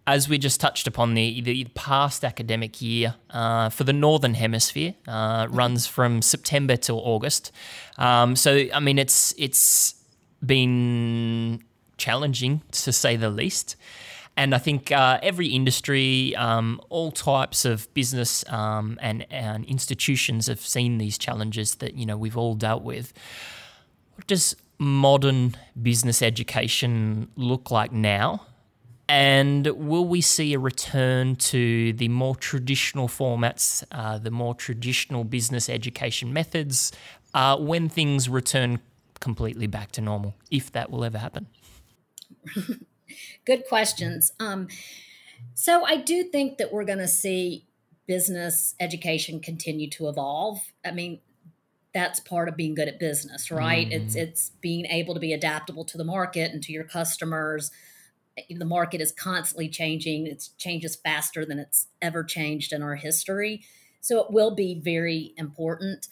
as 0.08 0.26
we 0.26 0.38
just 0.38 0.58
touched 0.58 0.86
upon, 0.86 1.12
the, 1.12 1.42
the 1.42 1.64
past 1.74 2.24
academic 2.24 2.80
year 2.80 3.14
uh, 3.28 3.68
for 3.68 3.84
the 3.84 3.92
Northern 3.92 4.32
Hemisphere 4.32 4.94
uh, 5.06 5.46
runs 5.50 5.86
from 5.86 6.22
September 6.22 6.76
till 6.76 6.98
August. 6.98 7.52
Um, 7.98 8.34
so, 8.34 8.64
I 8.72 8.80
mean, 8.80 8.98
it's 8.98 9.34
it's 9.36 9.96
been 10.44 11.62
challenging 11.98 12.62
to 12.72 12.92
say 12.92 13.16
the 13.16 13.30
least. 13.30 13.76
And 14.36 14.54
I 14.54 14.58
think 14.58 14.92
uh, 14.92 15.18
every 15.20 15.48
industry, 15.48 16.34
um, 16.36 16.80
all 16.90 17.10
types 17.10 17.64
of 17.64 17.92
business 17.92 18.48
um, 18.48 18.96
and, 19.02 19.26
and 19.32 19.64
institutions 19.64 20.46
have 20.46 20.60
seen 20.60 20.98
these 20.98 21.18
challenges 21.18 21.74
that 21.76 21.94
you 21.94 22.06
know 22.06 22.16
we've 22.16 22.36
all 22.36 22.54
dealt 22.54 22.84
with. 22.84 23.12
What 24.14 24.28
does 24.28 24.54
modern 24.78 25.56
business 25.80 26.22
education 26.22 27.28
look 27.34 27.72
like 27.72 27.90
now? 27.90 28.46
And 29.08 29.66
will 29.66 30.04
we 30.04 30.20
see 30.20 30.52
a 30.52 30.58
return 30.58 31.34
to 31.36 31.92
the 31.94 32.08
more 32.08 32.36
traditional 32.36 33.08
formats, 33.08 33.82
uh, 33.90 34.18
the 34.18 34.30
more 34.30 34.54
traditional 34.54 35.24
business 35.24 35.68
education 35.68 36.32
methods, 36.32 36.92
uh, 37.34 37.56
when 37.56 37.88
things 37.88 38.28
return 38.28 38.80
completely 39.18 39.66
back 39.66 39.92
to 39.92 40.00
normal, 40.00 40.34
if 40.50 40.70
that 40.72 40.90
will 40.90 41.04
ever 41.04 41.18
happen? 41.18 41.46
Good 43.44 43.64
questions. 43.68 44.32
Um, 44.38 44.68
so 45.54 45.84
I 45.84 45.96
do 45.96 46.24
think 46.24 46.58
that 46.58 46.72
we're 46.72 46.84
going 46.84 46.98
to 46.98 47.08
see 47.08 47.66
business 48.06 48.74
education 48.80 49.40
continue 49.40 49.88
to 49.90 50.08
evolve. 50.08 50.58
I 50.84 50.90
mean, 50.90 51.20
that's 51.94 52.20
part 52.20 52.48
of 52.48 52.56
being 52.56 52.74
good 52.74 52.88
at 52.88 52.98
business, 52.98 53.50
right? 53.50 53.88
Mm. 53.88 53.92
It's 53.92 54.14
it's 54.14 54.50
being 54.60 54.86
able 54.86 55.14
to 55.14 55.20
be 55.20 55.32
adaptable 55.32 55.84
to 55.86 55.98
the 55.98 56.04
market 56.04 56.52
and 56.52 56.62
to 56.64 56.72
your 56.72 56.84
customers. 56.84 57.70
The 58.48 58.64
market 58.64 59.00
is 59.00 59.10
constantly 59.10 59.68
changing. 59.68 60.26
It 60.26 60.48
changes 60.58 60.96
faster 60.96 61.44
than 61.44 61.58
it's 61.58 61.88
ever 62.00 62.22
changed 62.22 62.72
in 62.72 62.82
our 62.82 62.94
history. 62.94 63.64
So 64.00 64.20
it 64.20 64.30
will 64.30 64.54
be 64.54 64.80
very 64.80 65.34
important 65.36 66.08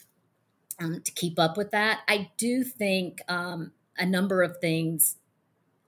um, 0.81 1.02
to 1.05 1.12
keep 1.12 1.38
up 1.38 1.57
with 1.57 1.71
that. 1.71 2.00
I 2.09 2.31
do 2.37 2.64
think 2.64 3.21
um, 3.28 3.73
a 3.97 4.05
number 4.05 4.43
of 4.43 4.59
things 4.59 5.16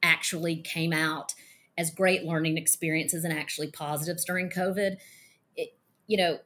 actually 0.03 0.57
came 0.57 0.93
out 0.93 1.35
as 1.77 1.91
great 1.91 2.25
learning 2.25 2.59
experiences 2.59 3.25
and 3.25 3.33
actually 3.33 3.71
positives 3.71 4.25
during 4.25 4.51
COVID. 4.51 4.97
It, 5.57 5.77
you 6.07 6.17
know, 6.17 6.39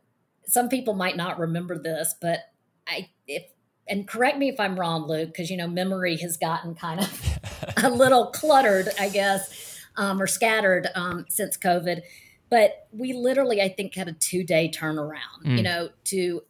some 0.46 0.68
people 0.68 0.94
might 0.94 1.16
not 1.16 1.38
remember 1.38 1.78
this, 1.78 2.14
but 2.20 2.40
I, 2.86 3.08
if, 3.26 3.44
and 3.88 4.06
correct 4.06 4.38
me 4.38 4.48
if 4.48 4.60
I'm 4.60 4.78
wrong, 4.78 5.06
Luke, 5.06 5.28
because, 5.28 5.50
you 5.50 5.56
know, 5.56 5.66
memory 5.66 6.16
has 6.18 6.36
gotten 6.36 6.74
kind 6.74 7.00
of 7.00 7.38
a 7.84 7.90
little 7.90 8.26
cluttered, 8.26 8.88
I 8.98 9.08
guess, 9.08 9.80
um, 9.96 10.20
or 10.20 10.26
scattered 10.26 10.88
um, 10.94 11.24
since 11.28 11.56
COVID. 11.56 12.02
But 12.50 12.86
we 12.92 13.14
literally, 13.14 13.62
I 13.62 13.70
think, 13.70 13.94
had 13.94 14.08
a 14.08 14.12
two 14.12 14.44
day 14.44 14.70
turnaround, 14.72 15.44
mm. 15.44 15.56
you 15.56 15.62
know, 15.62 15.88
to 16.04 16.42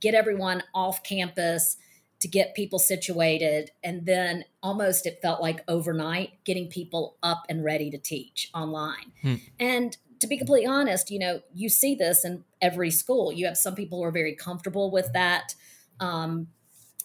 get 0.00 0.14
everyone 0.14 0.62
off 0.74 1.02
campus 1.02 1.76
to 2.20 2.28
get 2.28 2.54
people 2.54 2.78
situated. 2.78 3.70
And 3.82 4.06
then 4.06 4.44
almost 4.62 5.06
it 5.06 5.20
felt 5.22 5.40
like 5.40 5.64
overnight 5.66 6.44
getting 6.44 6.68
people 6.68 7.16
up 7.22 7.44
and 7.48 7.64
ready 7.64 7.90
to 7.90 7.98
teach 7.98 8.50
online. 8.54 9.12
Hmm. 9.22 9.34
and 9.58 9.96
to 10.20 10.26
be 10.26 10.36
completely 10.36 10.66
honest 10.66 11.10
you 11.10 11.18
know 11.18 11.40
you 11.54 11.70
see 11.70 11.94
this 11.94 12.24
in 12.24 12.44
every 12.60 12.90
school. 12.90 13.32
You 13.32 13.46
have 13.46 13.56
some 13.56 13.74
people 13.74 13.98
who 13.98 14.04
are 14.04 14.12
very 14.12 14.34
comfortable 14.34 14.90
with 14.90 15.12
that 15.14 15.54
um, 15.98 16.48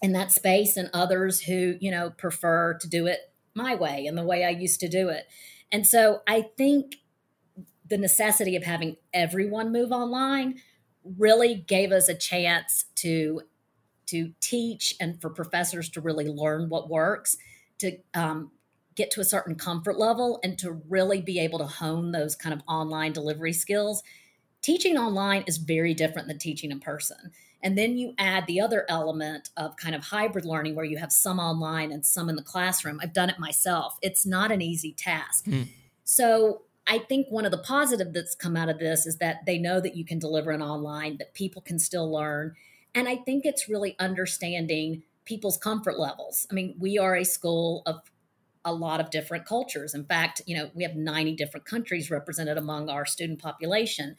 in 0.01 0.11
that 0.11 0.31
space 0.31 0.75
and 0.75 0.89
others 0.93 1.41
who 1.41 1.75
you 1.79 1.91
know 1.91 2.09
prefer 2.09 2.73
to 2.75 2.89
do 2.89 3.07
it 3.07 3.31
my 3.53 3.73
way 3.73 4.05
and 4.05 4.17
the 4.17 4.23
way 4.23 4.43
i 4.43 4.49
used 4.49 4.81
to 4.81 4.89
do 4.89 5.09
it. 5.09 5.27
And 5.71 5.87
so 5.87 6.21
i 6.27 6.41
think 6.57 6.97
the 7.87 7.97
necessity 7.97 8.55
of 8.55 8.63
having 8.63 8.97
everyone 9.13 9.71
move 9.71 9.91
online 9.91 10.61
really 11.17 11.55
gave 11.55 11.91
us 11.91 12.09
a 12.09 12.15
chance 12.15 12.85
to 12.95 13.41
to 14.07 14.33
teach 14.39 14.95
and 14.99 15.19
for 15.21 15.29
professors 15.29 15.89
to 15.89 16.01
really 16.01 16.27
learn 16.27 16.69
what 16.69 16.89
works, 16.89 17.37
to 17.79 17.97
um, 18.13 18.51
get 18.95 19.11
to 19.11 19.21
a 19.21 19.25
certain 19.25 19.55
comfort 19.55 19.97
level, 19.97 20.39
and 20.43 20.57
to 20.59 20.71
really 20.89 21.21
be 21.21 21.39
able 21.39 21.59
to 21.59 21.65
hone 21.65 22.11
those 22.11 22.35
kind 22.35 22.53
of 22.53 22.61
online 22.67 23.13
delivery 23.13 23.53
skills. 23.53 24.03
Teaching 24.61 24.97
online 24.97 25.43
is 25.47 25.57
very 25.57 25.93
different 25.93 26.27
than 26.27 26.39
teaching 26.39 26.71
in 26.71 26.79
person. 26.79 27.31
And 27.61 27.77
then 27.77 27.97
you 27.97 28.13
add 28.19 28.45
the 28.45 28.61
other 28.61 28.85
element 28.89 29.49
of 29.57 29.75
kind 29.75 29.95
of 29.95 30.03
hybrid 30.03 30.45
learning 30.45 30.75
where 30.75 30.85
you 30.85 30.97
have 30.97 31.11
some 31.11 31.39
online 31.39 31.91
and 31.91 32.05
some 32.05 32.29
in 32.29 32.35
the 32.35 32.43
classroom. 32.43 32.99
I've 33.01 33.13
done 33.13 33.29
it 33.29 33.39
myself. 33.39 33.97
It's 34.03 34.25
not 34.25 34.51
an 34.51 34.61
easy 34.61 34.91
task. 34.91 35.45
Mm. 35.45 35.69
So 36.03 36.61
I 36.87 36.99
think 36.99 37.27
one 37.29 37.45
of 37.45 37.51
the 37.51 37.57
positive 37.57 38.13
that's 38.13 38.35
come 38.35 38.55
out 38.55 38.69
of 38.69 38.77
this 38.77 39.07
is 39.07 39.17
that 39.17 39.45
they 39.47 39.57
know 39.57 39.79
that 39.79 39.95
you 39.95 40.05
can 40.05 40.19
deliver 40.19 40.51
an 40.51 40.61
online, 40.61 41.17
that 41.17 41.33
people 41.33 41.61
can 41.61 41.79
still 41.79 42.11
learn, 42.11 42.53
and 42.95 43.09
I 43.09 43.17
think 43.17 43.45
it's 43.45 43.69
really 43.69 43.95
understanding 43.99 45.03
people's 45.25 45.57
comfort 45.57 45.99
levels. 45.99 46.47
I 46.49 46.53
mean, 46.53 46.75
we 46.79 46.97
are 46.97 47.15
a 47.15 47.25
school 47.25 47.83
of 47.85 47.99
a 48.63 48.73
lot 48.73 48.99
of 48.99 49.11
different 49.11 49.45
cultures. 49.45 49.93
In 49.93 50.05
fact, 50.05 50.41
you 50.47 50.55
know, 50.55 50.71
we 50.73 50.83
have 50.83 50.95
90 50.95 51.35
different 51.35 51.65
countries 51.65 52.09
represented 52.09 52.57
among 52.57 52.89
our 52.89 53.05
student 53.05 53.39
population. 53.39 54.15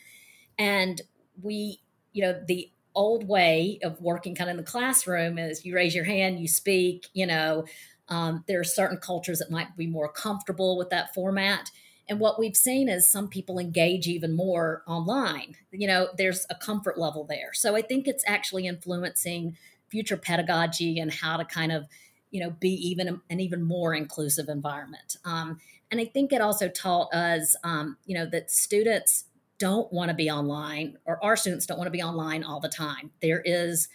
And 0.59 1.00
we, 1.42 1.80
you 2.12 2.23
know, 2.23 2.40
the 2.47 2.71
old 2.95 3.26
way 3.26 3.78
of 3.83 4.00
working 4.00 4.35
kind 4.35 4.50
of 4.50 4.54
in 4.54 4.64
the 4.64 4.71
classroom 4.71 5.38
is 5.38 5.64
you 5.64 5.75
raise 5.75 5.95
your 5.95 6.04
hand, 6.04 6.38
you 6.38 6.49
speak, 6.49 7.09
you 7.12 7.26
know, 7.26 7.64
um, 8.09 8.45
there 8.47 8.61
are 8.61 8.64
certain 8.64 8.99
cultures 8.99 9.38
that 9.40 9.50
might 9.50 9.76
be 9.76 9.87
more 9.87 10.11
comfortable 10.11 10.78
with 10.78 10.90
that 10.90 11.12
format. 11.12 11.71
And 12.08 12.20
what 12.20 12.38
we've 12.38 12.56
seen 12.56 12.88
is 12.88 13.08
some 13.08 13.28
people 13.28 13.58
engage 13.58 14.06
even 14.06 14.36
more 14.36 14.82
online. 14.86 15.56
You 15.72 15.88
know, 15.88 16.08
there's 16.16 16.46
a 16.50 16.54
comfort 16.54 16.98
level 16.98 17.25
there. 17.25 17.52
So 17.52 17.75
I 17.75 17.82
think 17.82 18.06
it's 18.06 18.25
actually 18.26 18.66
influencing 18.66 19.56
future 19.88 20.16
pedagogy 20.16 20.98
and 20.98 21.12
how 21.12 21.36
to 21.36 21.44
kind 21.44 21.72
of, 21.72 21.86
you 22.30 22.40
know, 22.40 22.50
be 22.50 22.70
even 22.88 23.20
an 23.28 23.40
even 23.40 23.62
more 23.62 23.94
inclusive 23.94 24.48
environment. 24.48 25.16
Um, 25.25 25.60
and 25.90 26.00
I 26.00 26.04
think 26.04 26.32
it 26.32 26.40
also 26.40 26.68
taught 26.68 27.12
us, 27.12 27.56
um, 27.64 27.96
you 28.06 28.16
know, 28.16 28.26
that 28.26 28.50
students 28.50 29.25
don't 29.58 29.90
want 29.92 30.10
to 30.10 30.14
be 30.14 30.30
online, 30.30 30.98
or 31.06 31.22
our 31.25 31.36
students 31.36 31.66
don't 31.66 31.78
want 31.78 31.86
to 31.86 31.92
be 31.92 32.02
online 32.02 32.44
all 32.44 32.60
the 32.60 32.68
time. 32.68 33.10
There 33.22 33.40
is 33.44 33.88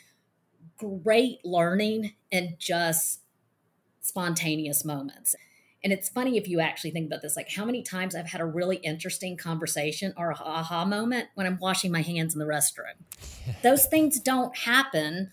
great 0.77 1.45
learning 1.45 2.13
and 2.31 2.55
just 2.57 3.21
spontaneous 4.01 4.83
moments. 4.83 5.35
And 5.83 5.91
it's 5.91 6.09
funny 6.09 6.37
if 6.37 6.47
you 6.47 6.59
actually 6.59 6.91
think 6.91 7.07
about 7.07 7.21
this 7.21 7.35
like 7.35 7.49
how 7.49 7.65
many 7.65 7.81
times 7.81 8.15
I've 8.15 8.27
had 8.27 8.41
a 8.41 8.45
really 8.45 8.77
interesting 8.77 9.35
conversation 9.35 10.13
or 10.15 10.31
a 10.31 10.35
aha 10.35 10.85
moment 10.85 11.29
when 11.35 11.47
I'm 11.47 11.57
washing 11.59 11.91
my 11.91 12.01
hands 12.01 12.33
in 12.33 12.39
the 12.39 12.45
restroom. 12.45 12.93
Those 13.63 13.85
things 13.87 14.19
don't 14.19 14.55
happen 14.55 15.31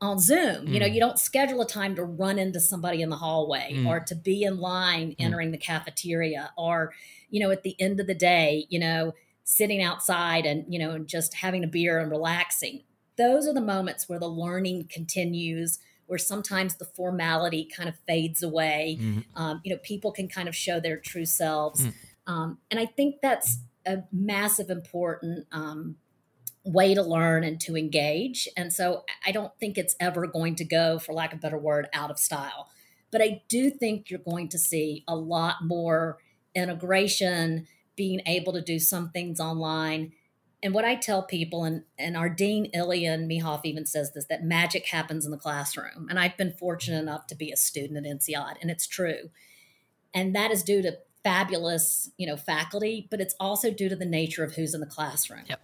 on 0.00 0.18
Zoom. 0.18 0.66
Mm. 0.66 0.68
You 0.68 0.80
know, 0.80 0.86
mm. 0.86 0.94
you 0.94 1.00
don't 1.00 1.18
schedule 1.18 1.60
a 1.60 1.66
time 1.66 1.94
to 1.96 2.04
run 2.04 2.38
into 2.38 2.60
somebody 2.60 3.02
in 3.02 3.10
the 3.10 3.16
hallway 3.16 3.72
mm. 3.72 3.86
or 3.86 4.00
to 4.00 4.14
be 4.14 4.42
in 4.42 4.58
line 4.58 5.10
mm. 5.10 5.16
entering 5.18 5.48
mm. 5.48 5.52
the 5.52 5.58
cafeteria 5.58 6.50
or, 6.56 6.92
you 7.30 7.40
know, 7.40 7.50
at 7.50 7.62
the 7.62 7.76
end 7.80 8.00
of 8.00 8.06
the 8.06 8.14
day, 8.14 8.66
you 8.68 8.78
know, 8.78 9.14
sitting 9.44 9.82
outside 9.82 10.44
and, 10.44 10.64
you 10.72 10.78
know, 10.78 10.98
just 10.98 11.34
having 11.34 11.64
a 11.64 11.68
beer 11.68 11.98
and 11.98 12.10
relaxing. 12.10 12.82
Those 13.16 13.48
are 13.48 13.54
the 13.54 13.60
moments 13.60 14.08
where 14.08 14.18
the 14.18 14.28
learning 14.28 14.88
continues 14.90 15.78
where 16.08 16.18
sometimes 16.18 16.74
the 16.76 16.84
formality 16.84 17.68
kind 17.76 17.88
of 17.88 17.94
fades 18.06 18.42
away. 18.42 18.98
Mm-hmm. 19.00 19.20
Um, 19.40 19.60
you 19.62 19.72
know, 19.72 19.78
people 19.82 20.10
can 20.10 20.26
kind 20.26 20.48
of 20.48 20.56
show 20.56 20.80
their 20.80 20.96
true 20.96 21.26
selves. 21.26 21.82
Mm. 21.82 21.92
Um, 22.26 22.58
and 22.70 22.80
I 22.80 22.86
think 22.86 23.16
that's 23.22 23.58
a 23.86 23.98
massive, 24.10 24.70
important 24.70 25.46
um, 25.52 25.96
way 26.64 26.94
to 26.94 27.02
learn 27.02 27.44
and 27.44 27.60
to 27.60 27.76
engage. 27.76 28.48
And 28.56 28.72
so 28.72 29.04
I 29.26 29.32
don't 29.32 29.52
think 29.60 29.78
it's 29.78 29.96
ever 30.00 30.26
going 30.26 30.56
to 30.56 30.64
go, 30.64 30.98
for 30.98 31.12
lack 31.12 31.32
of 31.32 31.38
a 31.38 31.42
better 31.42 31.58
word, 31.58 31.88
out 31.92 32.10
of 32.10 32.18
style. 32.18 32.68
But 33.10 33.22
I 33.22 33.42
do 33.48 33.70
think 33.70 34.10
you're 34.10 34.18
going 34.18 34.48
to 34.48 34.58
see 34.58 35.04
a 35.06 35.16
lot 35.16 35.56
more 35.62 36.18
integration, 36.54 37.66
being 37.96 38.20
able 38.26 38.52
to 38.52 38.62
do 38.62 38.78
some 38.78 39.10
things 39.10 39.40
online 39.40 40.12
and 40.62 40.74
what 40.74 40.84
I 40.84 40.96
tell 40.96 41.22
people, 41.22 41.64
and, 41.64 41.84
and 41.98 42.16
our 42.16 42.28
dean, 42.28 42.66
Ilian 42.74 43.28
Mihov, 43.28 43.60
even 43.64 43.86
says 43.86 44.12
this 44.12 44.26
that 44.26 44.42
magic 44.42 44.86
happens 44.86 45.24
in 45.24 45.30
the 45.30 45.36
classroom. 45.36 46.08
And 46.10 46.18
I've 46.18 46.36
been 46.36 46.52
fortunate 46.52 47.00
enough 47.00 47.26
to 47.28 47.36
be 47.36 47.52
a 47.52 47.56
student 47.56 48.04
at 48.04 48.10
INSEAD, 48.10 48.56
and 48.60 48.70
it's 48.70 48.86
true. 48.86 49.30
And 50.12 50.34
that 50.34 50.50
is 50.50 50.62
due 50.64 50.82
to 50.82 50.98
fabulous, 51.22 52.10
you 52.16 52.26
know, 52.26 52.36
faculty, 52.36 53.06
but 53.10 53.20
it's 53.20 53.34
also 53.38 53.70
due 53.70 53.88
to 53.88 53.96
the 53.96 54.06
nature 54.06 54.42
of 54.42 54.54
who's 54.54 54.74
in 54.74 54.80
the 54.80 54.86
classroom. 54.86 55.44
Yep. 55.48 55.60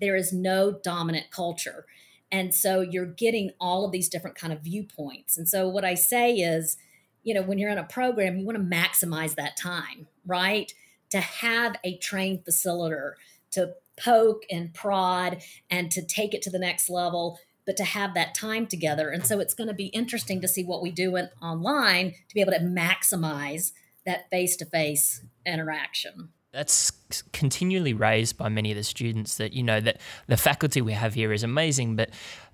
There 0.00 0.16
is 0.16 0.32
no 0.32 0.72
dominant 0.72 1.30
culture. 1.30 1.86
And 2.30 2.54
so 2.54 2.80
you're 2.80 3.06
getting 3.06 3.52
all 3.60 3.84
of 3.84 3.92
these 3.92 4.08
different 4.08 4.36
kind 4.36 4.52
of 4.52 4.60
viewpoints. 4.60 5.38
And 5.38 5.48
so 5.48 5.68
what 5.68 5.84
I 5.84 5.94
say 5.94 6.34
is, 6.34 6.76
you 7.24 7.34
know, 7.34 7.42
when 7.42 7.58
you're 7.58 7.70
in 7.70 7.78
a 7.78 7.84
program, 7.84 8.36
you 8.36 8.44
want 8.44 8.58
to 8.58 8.76
maximize 8.76 9.34
that 9.34 9.56
time, 9.56 10.06
right? 10.26 10.72
To 11.10 11.20
have 11.20 11.76
a 11.82 11.96
trained 11.96 12.44
facilitator 12.44 13.12
to 13.52 13.74
poke 13.98 14.44
and 14.50 14.72
prod 14.74 15.42
and 15.70 15.90
to 15.90 16.04
take 16.04 16.34
it 16.34 16.42
to 16.42 16.50
the 16.50 16.58
next 16.58 16.88
level 16.88 17.38
but 17.66 17.76
to 17.76 17.84
have 17.84 18.14
that 18.14 18.34
time 18.34 18.66
together. 18.66 19.10
And 19.10 19.26
so 19.26 19.40
it's 19.40 19.52
going 19.52 19.68
to 19.68 19.74
be 19.74 19.88
interesting 19.88 20.40
to 20.40 20.48
see 20.48 20.64
what 20.64 20.80
we 20.80 20.90
do 20.90 21.16
in, 21.16 21.28
online 21.42 22.12
to 22.12 22.34
be 22.34 22.40
able 22.40 22.52
to 22.52 22.60
maximize 22.60 23.72
that 24.06 24.30
face-to-face 24.30 25.22
interaction. 25.44 26.30
That's 26.50 26.90
continually 27.34 27.92
raised 27.92 28.38
by 28.38 28.48
many 28.48 28.70
of 28.70 28.78
the 28.78 28.84
students 28.84 29.36
that 29.36 29.52
you 29.52 29.62
know 29.62 29.80
that 29.80 30.00
the 30.28 30.38
faculty 30.38 30.80
we 30.80 30.94
have 30.94 31.12
here 31.12 31.30
is 31.30 31.42
amazing 31.42 31.94
but 31.94 32.08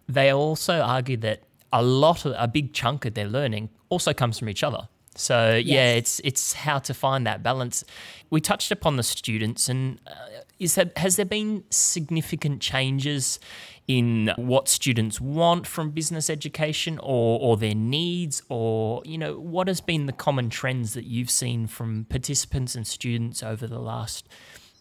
they 0.08 0.32
also 0.32 0.80
argue 0.80 1.16
that 1.18 1.44
a 1.72 1.80
lot 1.80 2.24
of 2.24 2.34
a 2.36 2.48
big 2.48 2.72
chunk 2.72 3.04
of 3.04 3.14
their 3.14 3.28
learning 3.28 3.70
also 3.90 4.12
comes 4.12 4.36
from 4.36 4.48
each 4.48 4.64
other 4.64 4.88
so 5.14 5.54
yes. 5.54 5.66
yeah, 5.66 5.92
it's 5.92 6.20
it's 6.24 6.52
how 6.52 6.78
to 6.80 6.94
find 6.94 7.26
that 7.26 7.42
balance. 7.42 7.84
We 8.30 8.40
touched 8.40 8.70
upon 8.70 8.96
the 8.96 9.02
students, 9.02 9.68
and 9.68 10.00
uh, 10.06 10.12
is 10.58 10.74
that 10.74 10.96
has 10.98 11.16
there 11.16 11.24
been 11.24 11.64
significant 11.70 12.60
changes 12.60 13.38
in 13.86 14.32
what 14.36 14.66
students 14.68 15.20
want 15.20 15.66
from 15.66 15.90
business 15.90 16.28
education, 16.28 16.98
or 16.98 17.38
or 17.40 17.56
their 17.56 17.74
needs, 17.74 18.42
or 18.48 19.02
you 19.04 19.18
know 19.18 19.38
what 19.38 19.68
has 19.68 19.80
been 19.80 20.06
the 20.06 20.12
common 20.12 20.50
trends 20.50 20.94
that 20.94 21.04
you've 21.04 21.30
seen 21.30 21.66
from 21.66 22.06
participants 22.08 22.74
and 22.74 22.86
students 22.86 23.42
over 23.42 23.66
the 23.66 23.80
last 23.80 24.28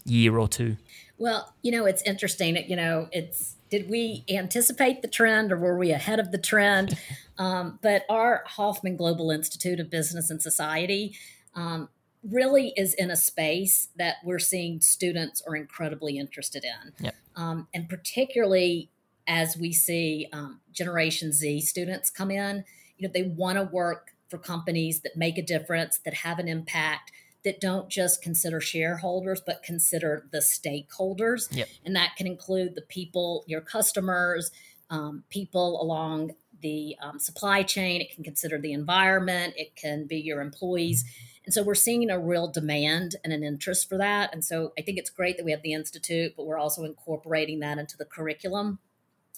year 0.05 0.37
or 0.37 0.47
two? 0.47 0.77
Well, 1.17 1.53
you 1.61 1.71
know, 1.71 1.85
it's 1.85 2.01
interesting. 2.03 2.57
You 2.67 2.75
know, 2.75 3.07
it's 3.11 3.55
did 3.73 3.89
we 3.89 4.23
anticipate 4.29 5.01
the 5.01 5.07
trend 5.07 5.51
or 5.51 5.57
were 5.57 5.75
we 5.79 5.89
ahead 5.89 6.19
of 6.19 6.31
the 6.31 6.37
trend? 6.37 6.97
Um, 7.39 7.79
but 7.81 8.03
our 8.09 8.43
Hoffmann 8.45 8.95
Global 8.95 9.31
Institute 9.31 9.79
of 9.79 9.89
Business 9.89 10.29
and 10.29 10.39
Society 10.39 11.15
um, 11.55 11.89
really 12.23 12.73
is 12.77 12.93
in 12.93 13.09
a 13.09 13.15
space 13.15 13.87
that 13.95 14.17
we're 14.23 14.37
seeing 14.37 14.81
students 14.81 15.41
are 15.47 15.55
incredibly 15.55 16.19
interested 16.19 16.63
in. 16.63 16.93
Yep. 17.05 17.15
Um, 17.35 17.67
and 17.73 17.89
particularly 17.89 18.91
as 19.25 19.57
we 19.57 19.73
see 19.73 20.27
um, 20.31 20.59
Generation 20.71 21.31
Z 21.31 21.61
students 21.61 22.11
come 22.11 22.29
in, 22.29 22.65
you 22.99 23.07
know, 23.07 23.11
they 23.11 23.23
want 23.23 23.57
to 23.57 23.63
work 23.63 24.11
for 24.29 24.37
companies 24.37 25.01
that 25.01 25.17
make 25.17 25.39
a 25.39 25.43
difference, 25.43 25.97
that 26.05 26.13
have 26.13 26.37
an 26.37 26.47
impact, 26.47 27.11
that 27.43 27.59
don't 27.59 27.89
just 27.89 28.21
consider 28.21 28.61
shareholders, 28.61 29.41
but 29.45 29.63
consider 29.63 30.27
the 30.31 30.39
stakeholders. 30.39 31.53
Yep. 31.55 31.67
And 31.85 31.95
that 31.95 32.15
can 32.15 32.27
include 32.27 32.75
the 32.75 32.81
people, 32.81 33.43
your 33.47 33.61
customers, 33.61 34.51
um, 34.89 35.23
people 35.29 35.81
along 35.81 36.31
the 36.61 36.95
um, 37.01 37.19
supply 37.19 37.63
chain. 37.63 38.01
It 38.01 38.13
can 38.13 38.23
consider 38.23 38.57
the 38.57 38.73
environment. 38.73 39.53
It 39.57 39.75
can 39.75 40.05
be 40.05 40.17
your 40.17 40.41
employees. 40.41 41.03
And 41.45 41.53
so 41.53 41.61
we're 41.61 41.75
seeing 41.75 42.09
a 42.09 42.17
real 42.17 42.47
demand 42.47 43.17
and 43.23 43.33
an 43.33 43.43
interest 43.43 43.89
for 43.89 43.97
that. 43.97 44.33
And 44.33 44.45
so 44.45 44.71
I 44.77 44.81
think 44.81 44.97
it's 44.97 45.09
great 45.09 45.35
that 45.37 45.43
we 45.43 45.51
have 45.51 45.61
the 45.61 45.73
Institute, 45.73 46.33
but 46.37 46.45
we're 46.45 46.57
also 46.57 46.83
incorporating 46.85 47.59
that 47.59 47.77
into 47.77 47.97
the 47.97 48.05
curriculum. 48.05 48.79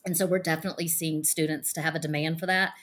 And 0.06 0.16
so 0.16 0.28
we're 0.28 0.38
definitely 0.38 0.88
seeing 0.88 1.24
students 1.24 1.74
to 1.74 1.82
have 1.82 1.96
a 1.96 2.00
demand 2.00 2.40
for 2.40 2.46
that. 2.46 2.74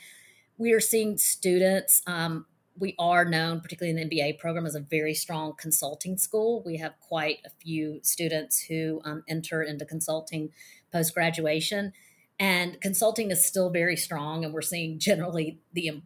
We 0.58 0.72
are 0.72 0.80
seeing 0.80 1.18
students 1.18 2.02
um, 2.08 2.46
we 2.78 2.94
are 2.98 3.24
known, 3.24 3.61
particularly 3.61 3.98
in 3.98 4.08
the 4.08 4.16
MBA 4.16 4.38
program, 4.38 4.66
as 4.66 4.74
a 4.74 4.80
very 4.80 5.14
strong 5.14 5.54
consulting 5.56 6.16
school. 6.16 6.62
We 6.64 6.78
have 6.78 6.98
quite 7.00 7.38
a 7.44 7.50
few 7.50 8.00
students 8.02 8.61
who 8.61 9.00
um, 9.04 9.24
enter 9.28 9.62
into 9.62 9.85
consulting 9.85 10.50
post 10.90 11.14
graduation, 11.14 11.92
and 12.38 12.80
consulting 12.80 13.30
is 13.30 13.44
still 13.44 13.70
very 13.70 13.96
strong. 13.96 14.44
And 14.44 14.52
we're 14.54 14.62
seeing 14.62 14.98
generally 14.98 15.61
the 15.72 16.02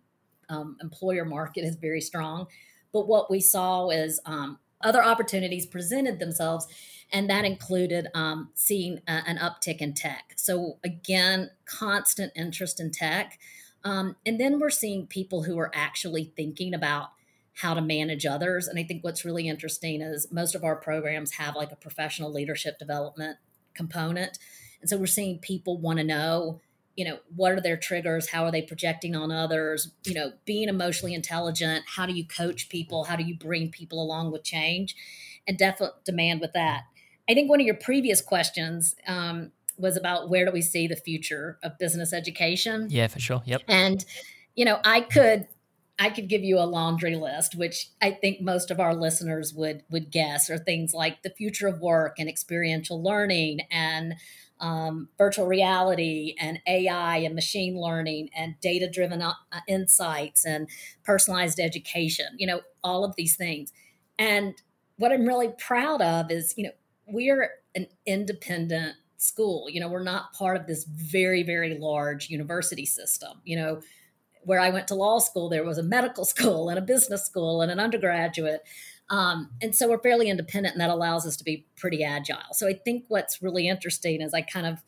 um, 0.48 0.76
employer 0.80 1.24
market 1.24 1.64
is 1.64 1.76
very 1.76 2.00
strong. 2.00 2.46
But 2.92 3.08
what 3.08 3.30
we 3.30 3.40
saw 3.40 3.90
is 3.90 4.20
um, 4.26 4.58
other 4.82 5.02
opportunities 5.02 5.66
presented 5.66 6.18
themselves, 6.18 6.66
and 7.12 7.30
that 7.30 7.44
included 7.44 8.08
um, 8.14 8.50
seeing 8.54 9.00
a, 9.06 9.22
an 9.26 9.38
uptick 9.38 9.78
in 9.78 9.94
tech. 9.94 10.32
So 10.36 10.78
again, 10.84 11.50
constant 11.64 12.32
interest 12.34 12.80
in 12.80 12.90
tech. 12.90 13.38
Um, 13.86 14.16
and 14.26 14.40
then 14.40 14.58
we're 14.58 14.68
seeing 14.68 15.06
people 15.06 15.44
who 15.44 15.56
are 15.60 15.70
actually 15.72 16.32
thinking 16.36 16.74
about 16.74 17.10
how 17.54 17.72
to 17.72 17.80
manage 17.80 18.26
others. 18.26 18.66
And 18.66 18.80
I 18.80 18.82
think 18.82 19.04
what's 19.04 19.24
really 19.24 19.48
interesting 19.48 20.02
is 20.02 20.26
most 20.32 20.56
of 20.56 20.64
our 20.64 20.74
programs 20.74 21.34
have 21.34 21.54
like 21.54 21.70
a 21.70 21.76
professional 21.76 22.32
leadership 22.32 22.80
development 22.80 23.38
component. 23.74 24.40
And 24.80 24.90
so 24.90 24.96
we're 24.98 25.06
seeing 25.06 25.38
people 25.38 25.78
want 25.78 26.00
to 26.00 26.04
know, 26.04 26.60
you 26.96 27.04
know, 27.04 27.20
what 27.36 27.52
are 27.52 27.60
their 27.60 27.76
triggers? 27.76 28.30
How 28.30 28.42
are 28.42 28.50
they 28.50 28.60
projecting 28.60 29.14
on 29.14 29.30
others? 29.30 29.92
You 30.04 30.14
know, 30.14 30.32
being 30.44 30.68
emotionally 30.68 31.14
intelligent, 31.14 31.84
how 31.94 32.06
do 32.06 32.12
you 32.12 32.26
coach 32.26 32.68
people? 32.68 33.04
How 33.04 33.14
do 33.14 33.22
you 33.22 33.36
bring 33.36 33.70
people 33.70 34.02
along 34.02 34.32
with 34.32 34.42
change? 34.42 34.96
And 35.46 35.56
definite 35.56 36.04
demand 36.04 36.40
with 36.40 36.54
that. 36.54 36.82
I 37.28 37.34
think 37.34 37.48
one 37.48 37.60
of 37.60 37.66
your 37.66 37.76
previous 37.76 38.20
questions, 38.20 38.96
um, 39.06 39.52
was 39.78 39.96
about 39.96 40.28
where 40.28 40.44
do 40.44 40.52
we 40.52 40.62
see 40.62 40.86
the 40.86 40.96
future 40.96 41.58
of 41.62 41.78
business 41.78 42.12
education? 42.12 42.88
Yeah, 42.90 43.06
for 43.06 43.20
sure. 43.20 43.42
Yep. 43.44 43.62
And 43.68 44.04
you 44.54 44.64
know, 44.64 44.78
I 44.84 45.02
could 45.02 45.48
I 45.98 46.10
could 46.10 46.28
give 46.28 46.44
you 46.44 46.58
a 46.58 46.66
laundry 46.66 47.16
list, 47.16 47.54
which 47.54 47.88
I 48.02 48.10
think 48.10 48.40
most 48.40 48.70
of 48.70 48.80
our 48.80 48.94
listeners 48.94 49.54
would 49.54 49.82
would 49.90 50.10
guess, 50.10 50.50
are 50.50 50.58
things 50.58 50.92
like 50.92 51.22
the 51.22 51.30
future 51.30 51.68
of 51.68 51.80
work 51.80 52.16
and 52.18 52.28
experiential 52.28 53.02
learning 53.02 53.60
and 53.70 54.14
um, 54.60 55.08
virtual 55.18 55.46
reality 55.46 56.34
and 56.38 56.60
AI 56.66 57.18
and 57.18 57.34
machine 57.34 57.78
learning 57.78 58.30
and 58.34 58.58
data 58.60 58.88
driven 58.90 59.22
uh, 59.22 59.34
insights 59.68 60.44
and 60.44 60.68
personalized 61.04 61.60
education. 61.60 62.26
You 62.36 62.46
know, 62.46 62.60
all 62.82 63.04
of 63.04 63.16
these 63.16 63.36
things. 63.36 63.72
And 64.18 64.54
what 64.96 65.12
I'm 65.12 65.26
really 65.26 65.52
proud 65.58 66.00
of 66.00 66.30
is, 66.30 66.54
you 66.56 66.64
know, 66.64 66.70
we're 67.06 67.50
an 67.74 67.86
independent 68.06 68.96
school. 69.18 69.68
You 69.70 69.80
know, 69.80 69.88
we're 69.88 70.02
not 70.02 70.32
part 70.32 70.56
of 70.56 70.66
this 70.66 70.84
very, 70.84 71.42
very 71.42 71.78
large 71.78 72.30
university 72.30 72.86
system. 72.86 73.40
You 73.44 73.56
know, 73.56 73.80
where 74.42 74.60
I 74.60 74.70
went 74.70 74.88
to 74.88 74.94
law 74.94 75.18
school, 75.18 75.48
there 75.48 75.64
was 75.64 75.78
a 75.78 75.82
medical 75.82 76.24
school 76.32 76.68
and 76.68 76.78
a 76.78 76.82
business 76.82 77.24
school 77.24 77.62
and 77.62 77.70
an 77.70 77.80
undergraduate. 77.80 78.62
Um, 79.08 79.50
and 79.62 79.74
so 79.74 79.88
we're 79.88 80.00
fairly 80.00 80.28
independent, 80.28 80.74
and 80.74 80.80
that 80.80 80.90
allows 80.90 81.26
us 81.26 81.36
to 81.36 81.44
be 81.44 81.66
pretty 81.76 82.02
agile. 82.02 82.52
So 82.52 82.66
I 82.66 82.72
think 82.72 83.04
what's 83.08 83.40
really 83.40 83.68
interesting 83.68 84.20
is 84.20 84.34
I 84.34 84.42
kind 84.42 84.66
of 84.66 84.82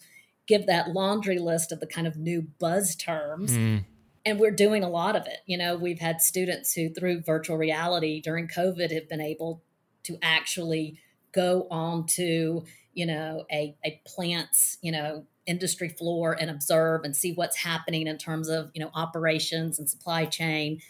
give 0.47 0.67
that 0.67 0.91
laundry 0.91 1.39
list 1.39 1.71
of 1.71 1.79
the 1.79 1.87
kind 1.87 2.07
of 2.07 2.17
new 2.17 2.43
buzz 2.59 2.97
terms. 2.97 3.53
Mm. 3.53 3.85
And 4.25 4.41
we're 4.41 4.51
doing 4.51 4.83
a 4.83 4.89
lot 4.89 5.15
of 5.15 5.27
it. 5.27 5.39
You 5.47 5.57
know, 5.57 5.77
we've 5.77 6.01
had 6.01 6.21
students 6.21 6.75
who, 6.75 6.89
through 6.89 7.23
virtual 7.23 7.57
reality 7.57 8.21
during 8.21 8.49
COVID, 8.49 8.91
have 8.93 9.09
been 9.09 9.21
able 9.21 9.63
to 10.05 10.19
actually 10.21 10.99
go 11.33 11.67
on 11.71 12.07
to 12.07 12.65
you 12.95 13.07
know 13.07 13.45
a, 13.53 13.77
a 13.85 14.01
plant's 14.07 14.79
you 14.83 14.93
know 14.93 15.25
industry 15.47 15.89
floor 15.89 16.37
and 16.39 16.51
observe 16.51 17.03
and 17.05 17.17
see 17.17 17.33
what's 17.33 17.57
happening 17.57 18.07
in 18.07 18.19
terms 18.19 18.49
of 18.49 18.71
you 18.75 18.81
know 18.81 18.91
operations 18.95 19.79
and 19.79 19.89
supply 19.89 20.25
chain. 20.27 20.81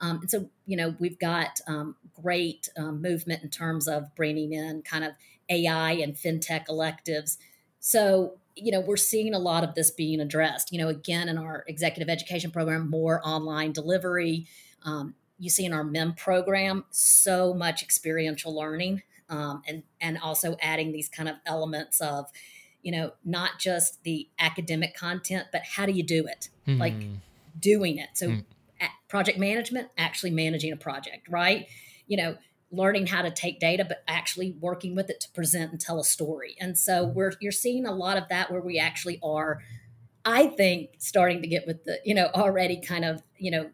Um, 0.00 0.20
and 0.20 0.30
so 0.30 0.48
you 0.66 0.76
know 0.76 0.94
we've 0.98 1.18
got 1.18 1.60
um, 1.66 1.96
great 2.20 2.68
um, 2.76 3.02
movement 3.02 3.42
in 3.42 3.50
terms 3.50 3.86
of 3.86 4.14
bringing 4.16 4.52
in 4.52 4.82
kind 4.82 5.04
of 5.04 5.12
ai 5.48 5.92
and 5.92 6.14
fintech 6.14 6.68
electives. 6.68 7.38
So 7.80 8.38
you 8.56 8.72
know 8.72 8.80
we're 8.80 8.96
seeing 8.96 9.34
a 9.34 9.38
lot 9.38 9.62
of 9.62 9.74
this 9.74 9.90
being 9.90 10.20
addressed 10.20 10.72
you 10.72 10.78
know 10.78 10.88
again 10.88 11.28
in 11.28 11.38
our 11.38 11.64
executive 11.68 12.08
education 12.08 12.50
program 12.50 12.88
more 12.90 13.20
online 13.24 13.72
delivery. 13.72 14.46
Um, 14.84 15.14
you 15.38 15.50
see 15.50 15.64
in 15.64 15.72
our 15.72 15.84
MIM 15.84 16.14
program 16.14 16.84
so 16.90 17.54
much 17.54 17.82
experiential 17.82 18.54
learning 18.56 19.02
um, 19.28 19.62
and 19.66 19.82
and 20.00 20.18
also 20.18 20.56
adding 20.60 20.92
these 20.92 21.08
kind 21.08 21.28
of 21.28 21.36
elements 21.46 22.00
of 22.00 22.26
you 22.82 22.92
know 22.92 23.12
not 23.24 23.58
just 23.58 24.02
the 24.04 24.28
academic 24.38 24.94
content 24.94 25.46
but 25.52 25.62
how 25.62 25.86
do 25.86 25.92
you 25.92 26.02
do 26.02 26.26
it? 26.26 26.48
Mm. 26.66 26.78
like 26.78 26.94
doing 27.58 27.98
it. 27.98 28.10
So 28.14 28.28
mm. 28.28 28.44
project 29.08 29.38
management 29.38 29.88
actually 29.96 30.30
managing 30.30 30.72
a 30.72 30.76
project 30.76 31.28
right? 31.28 31.66
You 32.06 32.16
know 32.16 32.36
learning 32.70 33.06
how 33.06 33.22
to 33.22 33.30
take 33.30 33.58
data 33.58 33.82
but 33.82 34.02
actually 34.06 34.54
working 34.60 34.94
with 34.94 35.08
it 35.08 35.20
to 35.20 35.30
present 35.30 35.72
and 35.72 35.80
tell 35.80 35.98
a 35.98 36.04
story. 36.04 36.54
And 36.60 36.76
so 36.76 37.04
we're 37.04 37.32
you're 37.40 37.52
seeing 37.52 37.86
a 37.86 37.92
lot 37.92 38.18
of 38.18 38.28
that 38.28 38.50
where 38.50 38.60
we 38.60 38.78
actually 38.78 39.18
are 39.22 39.60
i 40.28 40.46
think 40.46 40.90
starting 40.98 41.42
to 41.42 41.48
get 41.48 41.66
with 41.66 41.84
the 41.84 41.98
you 42.04 42.14
know 42.14 42.28
already 42.34 42.80
kind 42.80 43.04
of 43.04 43.22
you 43.38 43.50
know 43.50 43.70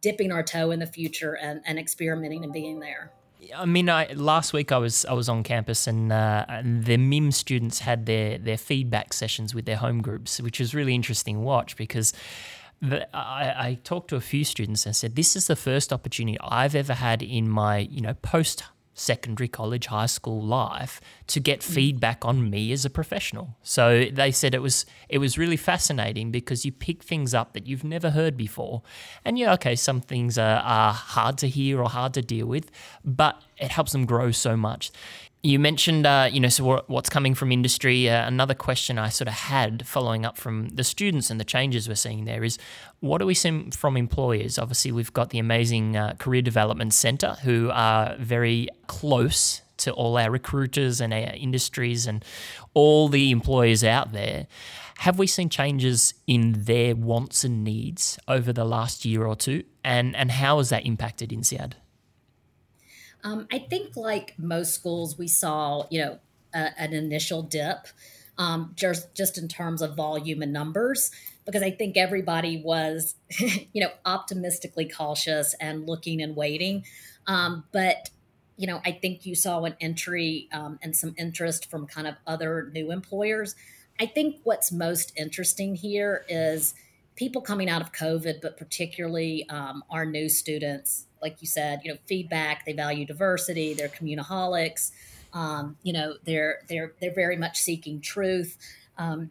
dipping 0.00 0.30
our 0.30 0.42
toe 0.42 0.70
in 0.70 0.80
the 0.80 0.86
future 0.86 1.34
and, 1.34 1.62
and 1.64 1.78
experimenting 1.78 2.44
and 2.44 2.52
being 2.52 2.80
there 2.80 3.10
I 3.54 3.64
mean, 3.64 3.88
I, 3.88 4.12
last 4.12 4.52
week 4.52 4.72
I 4.72 4.78
was 4.78 5.04
I 5.04 5.12
was 5.12 5.28
on 5.28 5.42
campus 5.42 5.86
and, 5.86 6.12
uh, 6.12 6.44
and 6.48 6.84
the 6.84 6.96
MIM 6.96 7.32
students 7.32 7.80
had 7.80 8.06
their 8.06 8.38
their 8.38 8.56
feedback 8.56 9.12
sessions 9.12 9.54
with 9.54 9.64
their 9.64 9.76
home 9.76 10.02
groups, 10.02 10.40
which 10.40 10.60
was 10.60 10.74
really 10.74 10.94
interesting 10.94 11.36
to 11.36 11.40
watch 11.40 11.76
because 11.76 12.12
the, 12.80 13.16
I, 13.16 13.68
I 13.68 13.78
talked 13.84 14.08
to 14.10 14.16
a 14.16 14.20
few 14.20 14.44
students 14.44 14.86
and 14.86 14.94
said 14.94 15.16
this 15.16 15.36
is 15.36 15.46
the 15.46 15.56
first 15.56 15.92
opportunity 15.92 16.38
I've 16.40 16.74
ever 16.74 16.94
had 16.94 17.22
in 17.22 17.48
my 17.48 17.78
you 17.78 18.00
know 18.00 18.14
post 18.14 18.64
secondary 18.94 19.48
college 19.48 19.86
high 19.86 20.06
school 20.06 20.40
life 20.40 21.00
to 21.26 21.40
get 21.40 21.60
mm. 21.60 21.64
feedback 21.64 22.24
on 22.24 22.48
me 22.48 22.72
as 22.72 22.84
a 22.84 22.90
professional. 22.90 23.56
So 23.62 24.06
they 24.12 24.30
said 24.30 24.54
it 24.54 24.62
was 24.62 24.86
it 25.08 25.18
was 25.18 25.36
really 25.36 25.56
fascinating 25.56 26.30
because 26.30 26.64
you 26.64 26.72
pick 26.72 27.02
things 27.02 27.34
up 27.34 27.52
that 27.52 27.66
you've 27.66 27.84
never 27.84 28.10
heard 28.10 28.36
before. 28.36 28.82
And 29.24 29.38
yeah 29.38 29.52
okay 29.54 29.74
some 29.76 30.00
things 30.00 30.38
are, 30.38 30.58
are 30.58 30.92
hard 30.92 31.38
to 31.38 31.48
hear 31.48 31.80
or 31.80 31.88
hard 31.88 32.14
to 32.14 32.22
deal 32.22 32.46
with 32.46 32.70
but 33.04 33.42
it 33.58 33.70
helps 33.70 33.92
them 33.92 34.04
grow 34.04 34.30
so 34.30 34.56
much 34.56 34.90
you 35.44 35.58
mentioned, 35.58 36.06
uh, 36.06 36.26
you 36.32 36.40
know, 36.40 36.48
so 36.48 36.82
what's 36.86 37.10
coming 37.10 37.34
from 37.34 37.52
industry. 37.52 38.08
Uh, 38.08 38.26
another 38.26 38.54
question 38.54 38.98
I 38.98 39.10
sort 39.10 39.28
of 39.28 39.34
had 39.34 39.86
following 39.86 40.24
up 40.24 40.38
from 40.38 40.68
the 40.70 40.82
students 40.82 41.28
and 41.28 41.38
the 41.38 41.44
changes 41.44 41.86
we're 41.86 41.96
seeing 41.96 42.24
there 42.24 42.42
is, 42.42 42.58
what 43.00 43.20
are 43.20 43.26
we 43.26 43.34
seeing 43.34 43.70
from 43.70 43.98
employers? 43.98 44.58
Obviously, 44.58 44.90
we've 44.90 45.12
got 45.12 45.28
the 45.28 45.38
amazing 45.38 45.98
uh, 45.98 46.14
Career 46.18 46.40
Development 46.40 46.94
Centre 46.94 47.36
who 47.42 47.70
are 47.74 48.16
very 48.18 48.68
close 48.86 49.60
to 49.76 49.92
all 49.92 50.16
our 50.16 50.30
recruiters 50.30 51.02
and 51.02 51.12
our 51.12 51.34
industries 51.34 52.06
and 52.06 52.24
all 52.72 53.08
the 53.08 53.30
employers 53.30 53.84
out 53.84 54.12
there. 54.12 54.46
Have 54.98 55.18
we 55.18 55.26
seen 55.26 55.50
changes 55.50 56.14
in 56.26 56.64
their 56.64 56.96
wants 56.96 57.44
and 57.44 57.62
needs 57.62 58.18
over 58.26 58.50
the 58.50 58.64
last 58.64 59.04
year 59.04 59.26
or 59.26 59.36
two? 59.36 59.64
And, 59.84 60.16
and 60.16 60.30
how 60.30 60.56
has 60.56 60.70
that 60.70 60.86
impacted 60.86 61.32
INSEAD? 61.32 61.74
Um, 63.24 63.48
I 63.50 63.58
think, 63.58 63.96
like 63.96 64.34
most 64.38 64.74
schools, 64.74 65.18
we 65.18 65.26
saw, 65.26 65.86
you 65.90 66.00
know, 66.00 66.18
a, 66.54 66.78
an 66.78 66.92
initial 66.92 67.42
dip, 67.42 67.88
um, 68.38 68.72
just 68.76 69.14
just 69.14 69.38
in 69.38 69.48
terms 69.48 69.82
of 69.82 69.96
volume 69.96 70.42
and 70.42 70.52
numbers, 70.52 71.10
because 71.46 71.62
I 71.62 71.70
think 71.70 71.96
everybody 71.96 72.62
was, 72.62 73.16
you 73.38 73.80
know, 73.80 73.90
optimistically 74.04 74.88
cautious 74.88 75.54
and 75.54 75.88
looking 75.88 76.22
and 76.22 76.36
waiting. 76.36 76.84
Um, 77.26 77.64
but 77.72 78.10
you 78.56 78.66
know, 78.66 78.80
I 78.84 78.92
think 78.92 79.26
you 79.26 79.34
saw 79.34 79.64
an 79.64 79.74
entry 79.80 80.48
um, 80.52 80.78
and 80.82 80.94
some 80.94 81.14
interest 81.18 81.70
from 81.70 81.86
kind 81.86 82.06
of 82.06 82.14
other 82.26 82.70
new 82.72 82.92
employers. 82.92 83.56
I 83.98 84.06
think 84.06 84.36
what's 84.44 84.70
most 84.70 85.12
interesting 85.16 85.74
here 85.74 86.24
is 86.28 86.74
people 87.16 87.40
coming 87.40 87.68
out 87.68 87.80
of 87.80 87.92
COVID, 87.92 88.40
but 88.40 88.56
particularly 88.56 89.48
um, 89.48 89.84
our 89.90 90.04
new 90.04 90.28
students 90.28 91.06
like 91.24 91.40
you 91.40 91.48
said, 91.48 91.80
you 91.82 91.90
know, 91.90 91.98
feedback. 92.06 92.64
They 92.66 92.74
value 92.74 93.06
diversity. 93.06 93.72
They're 93.74 93.88
communaholics. 93.88 94.92
Um, 95.32 95.76
you 95.82 95.92
know, 95.92 96.14
they're 96.24 96.58
they're 96.68 96.92
they're 97.00 97.14
very 97.14 97.36
much 97.36 97.58
seeking 97.58 98.00
truth. 98.00 98.56
Um, 98.98 99.30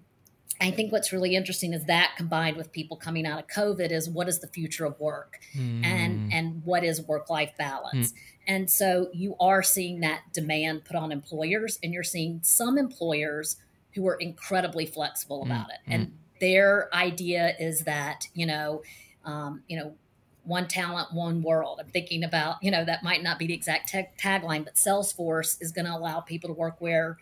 I 0.60 0.72
think 0.72 0.91
what's 0.91 1.13
really 1.13 1.36
interesting 1.36 1.74
is 1.74 1.86
that 1.86 2.13
combined 2.17 2.58
with 2.58 2.72
people 2.72 2.98
coming 2.98 3.26
out 3.26 3.39
of 3.39 3.48
COVID 3.48 3.91
is 3.91 4.10
what 4.10 4.28
is 4.28 4.39
the 4.39 4.48
future 4.48 4.86
of 4.86 5.00
work 5.00 5.39
mm. 5.56 5.86
and 5.86 6.34
and 6.34 6.63
what 6.65 6.84
is 6.84 7.02
work 7.02 7.30
life 7.30 7.52
balance. 7.58 8.12
Mm. 8.12 8.15
And 8.46 8.69
so 8.69 9.10
you 9.13 9.36
are 9.39 9.63
seeing 9.63 10.02
that 10.02 10.22
demand 10.34 10.84
put 10.84 10.98
on 10.98 11.12
employers, 11.12 11.80
and 11.82 11.93
you're 11.93 12.04
seeing 12.04 12.39
some 12.43 12.78
employers 12.78 13.58
who 13.93 14.08
are 14.08 14.15
incredibly 14.15 14.88
flexible 14.88 15.43
mm. 15.43 15.46
about 15.46 15.69
it. 15.69 15.80
And 15.86 16.08
mm. 16.08 16.12
Their 16.43 16.93
idea 16.93 17.56
is 17.58 17.86
that 17.86 18.27
you 18.34 18.45
know, 18.45 18.84
um, 19.23 19.63
you 19.69 19.77
know, 19.77 19.95
one 20.43 20.67
talent, 20.67 21.13
one 21.13 21.41
world. 21.41 21.79
I'm 21.79 21.88
thinking 21.88 22.23
about, 22.23 22.62
you 22.62 22.69
know, 22.69 22.84
that 22.84 23.01
might 23.01 23.23
not 23.23 23.39
be 23.39 23.47
the 23.47 23.53
exact 23.53 23.89
tag- 23.89 24.17
tagline, 24.17 24.65
but 24.65 24.75
Salesforce 24.75 25.62
is 25.62 25.71
going 25.71 25.86
to 25.86 25.95
allow 25.95 26.19
people 26.19 26.49
to 26.49 26.53
work 26.53 26.75
where 26.79 27.17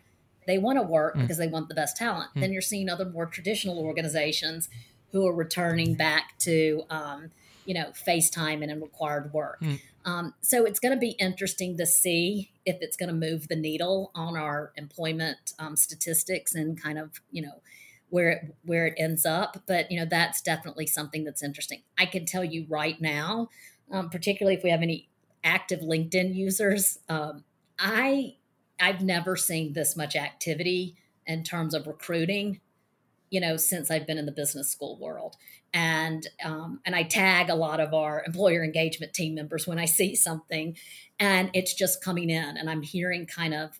they 0.47 0.57
want 0.57 0.79
to 0.79 0.83
work 0.83 1.15
mm. 1.15 1.21
because 1.21 1.37
they 1.37 1.47
want 1.47 1.69
the 1.69 1.75
best 1.75 1.97
talent. 1.97 2.31
Mm. 2.35 2.41
Then 2.41 2.51
you're 2.51 2.63
seeing 2.63 2.89
other 2.89 3.05
more 3.05 3.27
traditional 3.27 3.77
organizations 3.77 4.69
who 5.11 5.27
are 5.27 5.33
returning 5.33 5.93
back 5.93 6.37
to, 6.39 6.83
um, 6.89 7.29
you 7.65 7.75
know, 7.75 7.91
FaceTime 8.07 8.63
and 8.63 8.71
in 8.71 8.81
required 8.81 9.31
work. 9.33 9.61
Mm. 9.61 9.79
Um, 10.03 10.33
so 10.41 10.65
it's 10.65 10.79
going 10.79 10.93
to 10.95 10.99
be 10.99 11.11
interesting 11.11 11.77
to 11.77 11.85
see 11.85 12.49
if 12.65 12.77
it's 12.81 12.97
going 12.97 13.09
to 13.09 13.15
move 13.15 13.49
the 13.49 13.55
needle 13.55 14.09
on 14.15 14.35
our 14.35 14.71
employment 14.75 15.53
um, 15.59 15.75
statistics 15.75 16.55
and 16.55 16.81
kind 16.81 16.97
of, 16.97 17.21
you 17.29 17.43
know, 17.43 17.61
where 18.11 18.29
it 18.29 18.55
where 18.63 18.85
it 18.85 18.93
ends 18.97 19.25
up 19.25 19.63
but 19.67 19.91
you 19.91 19.99
know 19.99 20.05
that's 20.05 20.41
definitely 20.41 20.85
something 20.85 21.23
that's 21.23 21.41
interesting. 21.41 21.81
I 21.97 22.05
can 22.05 22.25
tell 22.25 22.43
you 22.43 22.65
right 22.69 23.01
now 23.01 23.49
um, 23.91 24.09
particularly 24.09 24.55
if 24.55 24.63
we 24.63 24.69
have 24.69 24.81
any 24.81 25.09
active 25.43 25.79
linkedin 25.79 26.35
users 26.35 26.99
um, 27.09 27.43
i 27.79 28.35
i've 28.79 29.01
never 29.01 29.35
seen 29.35 29.73
this 29.73 29.97
much 29.97 30.15
activity 30.15 30.95
in 31.25 31.43
terms 31.43 31.73
of 31.73 31.87
recruiting 31.87 32.59
you 33.31 33.39
know 33.39 33.57
since 33.57 33.89
i've 33.89 34.05
been 34.05 34.19
in 34.19 34.27
the 34.27 34.31
business 34.31 34.69
school 34.69 34.97
world. 34.99 35.35
And 35.73 36.27
um, 36.43 36.81
and 36.85 36.93
i 36.95 37.03
tag 37.03 37.49
a 37.49 37.55
lot 37.55 37.79
of 37.79 37.93
our 37.93 38.23
employer 38.27 38.61
engagement 38.61 39.13
team 39.13 39.33
members 39.33 39.65
when 39.65 39.79
i 39.79 39.85
see 39.85 40.15
something 40.15 40.75
and 41.17 41.49
it's 41.53 41.73
just 41.73 42.03
coming 42.03 42.29
in 42.29 42.57
and 42.57 42.69
i'm 42.69 42.81
hearing 42.81 43.25
kind 43.25 43.53
of 43.53 43.79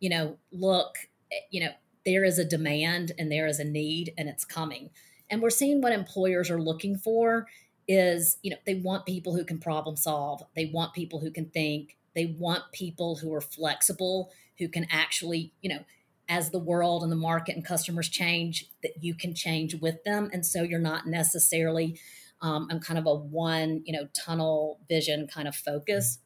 you 0.00 0.08
know 0.08 0.38
look 0.50 0.96
eh, 1.30 1.40
you 1.50 1.60
know 1.60 1.72
there 2.06 2.24
is 2.24 2.38
a 2.38 2.44
demand 2.44 3.12
and 3.18 3.30
there 3.30 3.46
is 3.46 3.58
a 3.58 3.64
need 3.64 4.14
and 4.16 4.28
it's 4.28 4.46
coming. 4.46 4.88
And 5.28 5.42
we're 5.42 5.50
seeing 5.50 5.82
what 5.82 5.92
employers 5.92 6.50
are 6.50 6.62
looking 6.62 6.96
for 6.96 7.48
is, 7.88 8.38
you 8.42 8.50
know, 8.50 8.56
they 8.64 8.76
want 8.76 9.04
people 9.04 9.34
who 9.34 9.44
can 9.44 9.58
problem 9.58 9.96
solve. 9.96 10.42
They 10.54 10.70
want 10.72 10.94
people 10.94 11.20
who 11.20 11.30
can 11.30 11.46
think. 11.46 11.96
They 12.14 12.26
want 12.38 12.62
people 12.72 13.16
who 13.16 13.34
are 13.34 13.40
flexible, 13.40 14.30
who 14.58 14.68
can 14.68 14.86
actually, 14.90 15.52
you 15.60 15.68
know, 15.68 15.84
as 16.28 16.50
the 16.50 16.58
world 16.58 17.02
and 17.02 17.12
the 17.12 17.16
market 17.16 17.56
and 17.56 17.64
customers 17.64 18.08
change, 18.08 18.70
that 18.82 19.02
you 19.02 19.14
can 19.14 19.34
change 19.34 19.74
with 19.74 20.02
them. 20.04 20.30
And 20.32 20.46
so 20.46 20.62
you're 20.62 20.78
not 20.78 21.06
necessarily 21.06 21.98
um, 22.40 22.68
on 22.70 22.80
kind 22.80 22.98
of 22.98 23.06
a 23.06 23.14
one, 23.14 23.82
you 23.84 23.92
know, 23.92 24.08
tunnel 24.12 24.78
vision 24.88 25.26
kind 25.26 25.46
of 25.46 25.54
focus. 25.54 26.18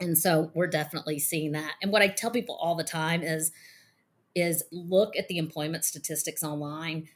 And 0.00 0.16
so 0.16 0.50
we're 0.54 0.68
definitely 0.68 1.18
seeing 1.18 1.52
that. 1.52 1.74
And 1.82 1.92
what 1.92 2.02
I 2.02 2.08
tell 2.08 2.30
people 2.30 2.56
all 2.60 2.76
the 2.76 2.84
time 2.84 3.22
is, 3.22 3.50
is 4.40 4.64
look 4.70 5.16
at 5.16 5.28
the 5.28 5.38
employment 5.38 5.84
statistics 5.84 6.42
online. 6.42 7.08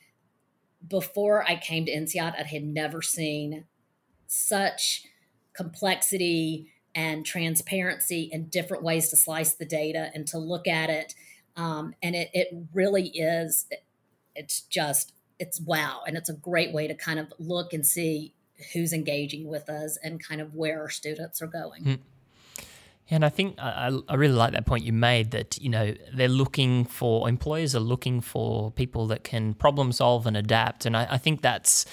Before 0.87 1.45
I 1.45 1.57
came 1.57 1.87
to 1.87 1.93
INSEAD, 1.93 2.35
I 2.39 2.43
had 2.43 2.65
never 2.65 3.03
seen 3.03 3.65
such 4.27 5.05
complexity 5.55 6.73
and 6.95 7.25
transparency 7.25 8.31
and 8.33 8.51
different 8.51 8.83
ways 8.83 9.11
to 9.11 9.17
slice 9.17 9.55
the 9.55 9.65
data 9.65 10.11
and 10.15 10.27
to 10.29 10.39
look 10.39 10.67
at 10.67 10.91
it. 10.91 11.15
Um, 11.57 11.95
and 12.03 12.15
it, 12.15 12.31
it 12.33 12.49
really 12.73 13.09
is, 13.09 13.67
it's 14.35 14.63
just, 14.63 15.13
it's 15.39 15.61
wow. 15.61 16.03
And 16.07 16.17
it's 16.17 16.29
a 16.29 16.35
great 16.35 16.73
way 16.73 16.87
to 16.89 16.95
kind 16.95 17.19
of 17.19 17.33
look 17.39 17.73
and 17.73 17.87
see 17.87 18.35
who's 18.73 18.93
engaging 18.93 19.49
with 19.49 19.69
us 19.69 19.99
and 20.03 20.23
kind 20.23 20.41
of 20.41 20.55
where 20.55 20.81
our 20.81 20.91
students 20.91 21.43
are 21.43 21.47
going. 21.47 21.85
And 23.13 23.27
I 23.27 23.29
think 23.29 23.59
I, 23.59 23.93
I 24.09 24.15
really 24.15 24.35
like 24.35 24.55
that 24.55 24.65
point 24.65 24.85
you 24.85 24.93
made 24.93 25.33
that, 25.33 25.59
you 25.61 25.69
know, 25.69 25.95
they're 26.15 26.29
looking 26.29 26.87
for, 26.87 27.29
employers 27.29 27.77
are 27.77 27.81
looking 27.81 28.23
for 28.23 28.71
people 28.71 29.07
that 29.09 29.23
can 29.23 29.53
problem 29.53 29.93
solve 29.93 30.27
and 30.27 30.35
adapt. 30.35 30.87
And 30.87 30.97
I, 30.97 31.07
I 31.11 31.19
think 31.19 31.43
that's, 31.43 31.85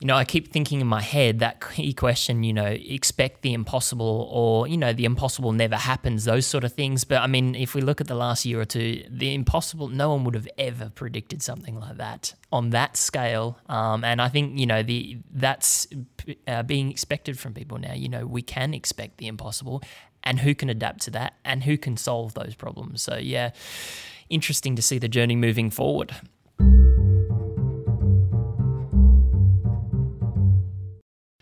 you 0.00 0.06
know, 0.06 0.14
I 0.14 0.24
keep 0.24 0.52
thinking 0.52 0.80
in 0.80 0.86
my 0.86 1.02
head 1.02 1.40
that 1.40 1.60
key 1.60 1.92
question, 1.92 2.44
you 2.44 2.52
know, 2.52 2.66
expect 2.66 3.42
the 3.42 3.52
impossible 3.52 4.28
or, 4.30 4.68
you 4.68 4.76
know, 4.76 4.92
the 4.92 5.04
impossible 5.04 5.50
never 5.50 5.74
happens, 5.74 6.24
those 6.24 6.46
sort 6.46 6.62
of 6.62 6.72
things. 6.72 7.02
But 7.02 7.20
I 7.22 7.26
mean, 7.26 7.56
if 7.56 7.74
we 7.74 7.80
look 7.80 8.00
at 8.00 8.06
the 8.06 8.14
last 8.14 8.46
year 8.46 8.60
or 8.60 8.64
two, 8.64 9.02
the 9.10 9.34
impossible, 9.34 9.88
no 9.88 10.10
one 10.10 10.22
would 10.22 10.34
have 10.34 10.48
ever 10.56 10.90
predicted 10.94 11.42
something 11.42 11.80
like 11.80 11.96
that 11.96 12.34
on 12.52 12.70
that 12.70 12.96
scale. 12.96 13.58
Um, 13.68 14.04
and 14.04 14.22
I 14.22 14.28
think, 14.28 14.56
you 14.56 14.66
know, 14.66 14.84
the 14.84 15.18
that's 15.32 15.88
uh, 16.46 16.62
being 16.62 16.90
expected 16.90 17.36
from 17.36 17.52
people 17.52 17.78
now. 17.78 17.94
You 17.94 18.08
know, 18.08 18.24
we 18.24 18.42
can 18.42 18.74
expect 18.74 19.18
the 19.18 19.26
impossible 19.26 19.82
and 20.22 20.38
who 20.38 20.54
can 20.54 20.70
adapt 20.70 21.00
to 21.02 21.10
that 21.12 21.34
and 21.44 21.64
who 21.64 21.76
can 21.76 21.96
solve 21.96 22.34
those 22.34 22.54
problems. 22.54 23.02
So, 23.02 23.16
yeah, 23.16 23.50
interesting 24.28 24.76
to 24.76 24.82
see 24.82 24.98
the 24.98 25.08
journey 25.08 25.34
moving 25.34 25.70
forward. 25.70 26.14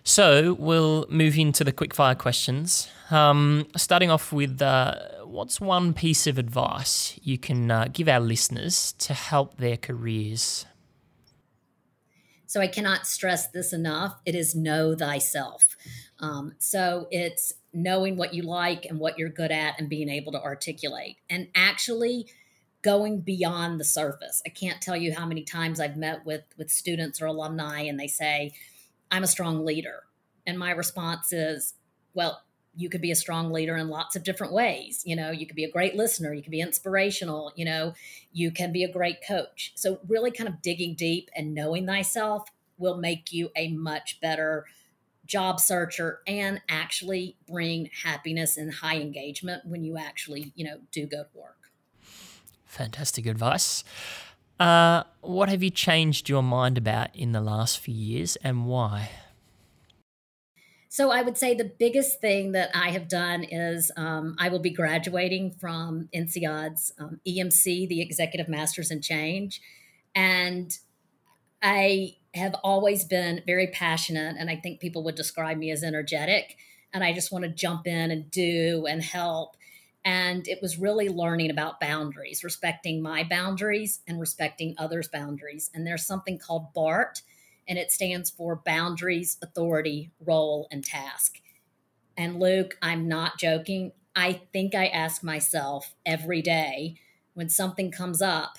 So 0.09 0.55
we'll 0.55 1.05
move 1.09 1.37
into 1.37 1.65
the 1.65 1.73
quickfire 1.73 2.17
questions. 2.17 2.89
Um, 3.11 3.67
starting 3.77 4.09
off 4.09 4.33
with 4.33 4.63
uh, 4.63 5.01
what's 5.25 5.61
one 5.61 5.95
piece 5.95 6.29
of 6.29 6.39
advice 6.39 7.19
you 7.25 7.39
can 7.39 7.73
uh, 7.73 7.89
give 7.93 8.09
our 8.09 8.21
listeners 8.21 8.93
to 8.99 9.15
help 9.15 9.57
their 9.57 9.77
careers? 9.77 10.65
So 12.47 12.61
I 12.61 12.69
cannot 12.69 13.09
stress 13.09 13.49
this 13.49 13.73
enough. 13.73 14.21
It 14.25 14.37
is 14.37 14.55
know 14.55 14.95
thyself. 14.95 15.77
Um, 16.21 16.55
so 16.61 17.09
it's 17.11 17.55
knowing 17.75 18.17
what 18.17 18.33
you 18.33 18.43
like 18.43 18.85
and 18.85 19.01
what 19.01 19.19
you're 19.19 19.29
good 19.29 19.51
at 19.51 19.81
and 19.81 19.89
being 19.89 20.09
able 20.09 20.31
to 20.33 20.41
articulate 20.41 21.17
and 21.29 21.49
actually 21.57 22.29
going 22.83 23.23
beyond 23.23 23.81
the 23.81 23.85
surface. 23.85 24.41
I 24.47 24.51
can't 24.51 24.81
tell 24.81 24.97
you 24.97 25.13
how 25.13 25.27
many 25.27 25.43
times 25.43 25.81
I've 25.81 25.97
met 25.97 26.25
with 26.25 26.45
with 26.57 26.71
students 26.71 27.21
or 27.21 27.27
alumni 27.27 27.81
and 27.81 27.99
they 27.99 28.07
say, 28.07 28.53
I'm 29.11 29.23
a 29.23 29.29
strong 29.29 29.65
leader. 29.65 30.05
And 30.47 30.59
my 30.59 30.71
response 30.71 31.33
is, 31.33 31.75
well, 32.15 32.43
you 32.77 32.91
could 32.91 33.01
be 33.01 33.11
a 33.11 33.17
strong 33.17 33.53
leader 33.53 33.77
in 33.77 33.89
lots 33.89 34.17
of 34.17 34.23
different 34.23 34.53
ways. 34.53 35.03
You 35.07 35.17
know, 35.17 35.31
you 35.31 35.47
could 35.47 35.57
be 35.57 35.65
a 35.65 35.71
great 35.71 35.97
listener, 35.97 36.35
you 36.35 36.43
could 36.43 36.53
be 36.53 36.61
inspirational, 36.61 37.53
you 37.57 37.65
know, 37.65 37.95
you 38.33 38.51
can 38.51 38.73
be 38.73 38.85
a 38.85 38.93
great 38.93 39.19
coach. 39.27 39.73
So, 39.75 39.99
really 40.07 40.31
kind 40.31 40.49
of 40.49 40.61
digging 40.61 40.95
deep 40.95 41.31
and 41.35 41.55
knowing 41.55 41.87
thyself 41.87 42.49
will 42.79 42.99
make 42.99 43.33
you 43.33 43.51
a 43.57 43.69
much 43.69 44.21
better 44.21 44.67
job 45.25 45.59
searcher 45.59 46.21
and 46.27 46.61
actually 46.69 47.37
bring 47.49 47.91
happiness 48.05 48.57
and 48.57 48.75
high 48.75 49.01
engagement 49.01 49.65
when 49.65 49.83
you 49.83 49.97
actually, 49.97 50.53
you 50.55 50.65
know, 50.65 50.79
do 50.93 51.07
go 51.07 51.25
to 51.25 51.39
work. 51.39 51.71
Fantastic 52.65 53.27
advice. 53.27 53.83
Uh, 54.59 55.03
what 55.21 55.49
have 55.49 55.63
you 55.63 55.71
changed 55.71 56.29
your 56.29 56.43
mind 56.43 56.79
about 56.79 57.15
in 57.15 57.33
the 57.33 57.41
last 57.41 57.79
few 57.79 57.95
years 57.95 58.37
and 58.37 58.67
why? 58.67 59.11
So 60.89 61.11
I 61.11 61.21
would 61.21 61.37
say 61.37 61.55
the 61.55 61.71
biggest 61.79 62.23
thing 62.23 62.53
that 62.53 62.71
I 62.75 62.91
have 62.91 63.07
done 63.07 63.45
is 63.45 63.91
um, 63.99 64.35
I 64.39 64.49
will 64.49 64.61
be 64.61 64.71
graduating 64.71 65.51
from 65.61 66.09
INSEAD's 66.15 66.91
um, 66.99 67.21
EMC, 67.29 67.87
the 67.87 68.01
Executive 68.01 68.49
Masters 68.49 68.91
in 68.91 69.03
Change, 69.03 69.61
and 70.15 70.73
I 71.63 72.17
have 72.35 72.55
always 72.63 73.05
been 73.05 73.43
very 73.47 73.67
passionate, 73.67 74.37
and 74.39 74.49
I 74.49 74.57
think 74.57 74.81
people 74.81 75.03
would 75.05 75.17
describe 75.17 75.59
me 75.59 75.71
as 75.71 75.83
energetic. 75.83 76.57
And 76.95 77.05
I 77.05 77.13
just 77.13 77.31
want 77.31 77.45
to 77.45 77.51
jump 77.51 77.87
in 77.87 78.11
and 78.11 78.31
do 78.31 78.87
and 78.89 79.03
help. 79.03 79.57
And 80.07 80.47
it 80.47 80.63
was 80.63 80.79
really 80.79 81.09
learning 81.09 81.51
about 81.51 81.81
boundaries, 81.81 82.45
respecting 82.45 83.03
my 83.03 83.25
boundaries 83.25 84.01
and 84.07 84.21
respecting 84.21 84.77
others' 84.79 85.09
boundaries. 85.09 85.69
And 85.75 85.85
there's 85.85 86.07
something 86.07 86.39
called 86.39 86.73
BART, 86.73 87.23
and 87.67 87.77
it 87.77 87.91
stands 87.91 88.31
for 88.31 88.63
Boundaries, 88.65 89.37
Authority, 89.43 90.13
Role, 90.25 90.69
and 90.71 90.85
Task. 90.85 91.41
And 92.17 92.39
Luke, 92.39 92.79
I'm 92.81 93.09
not 93.09 93.41
joking. 93.41 93.91
I 94.15 94.41
think 94.53 94.77
I 94.77 94.87
ask 94.87 95.25
myself 95.25 95.93
every 96.07 96.41
day 96.41 96.95
when 97.35 97.49
something 97.49 97.91
comes 97.91 98.23
up, 98.23 98.59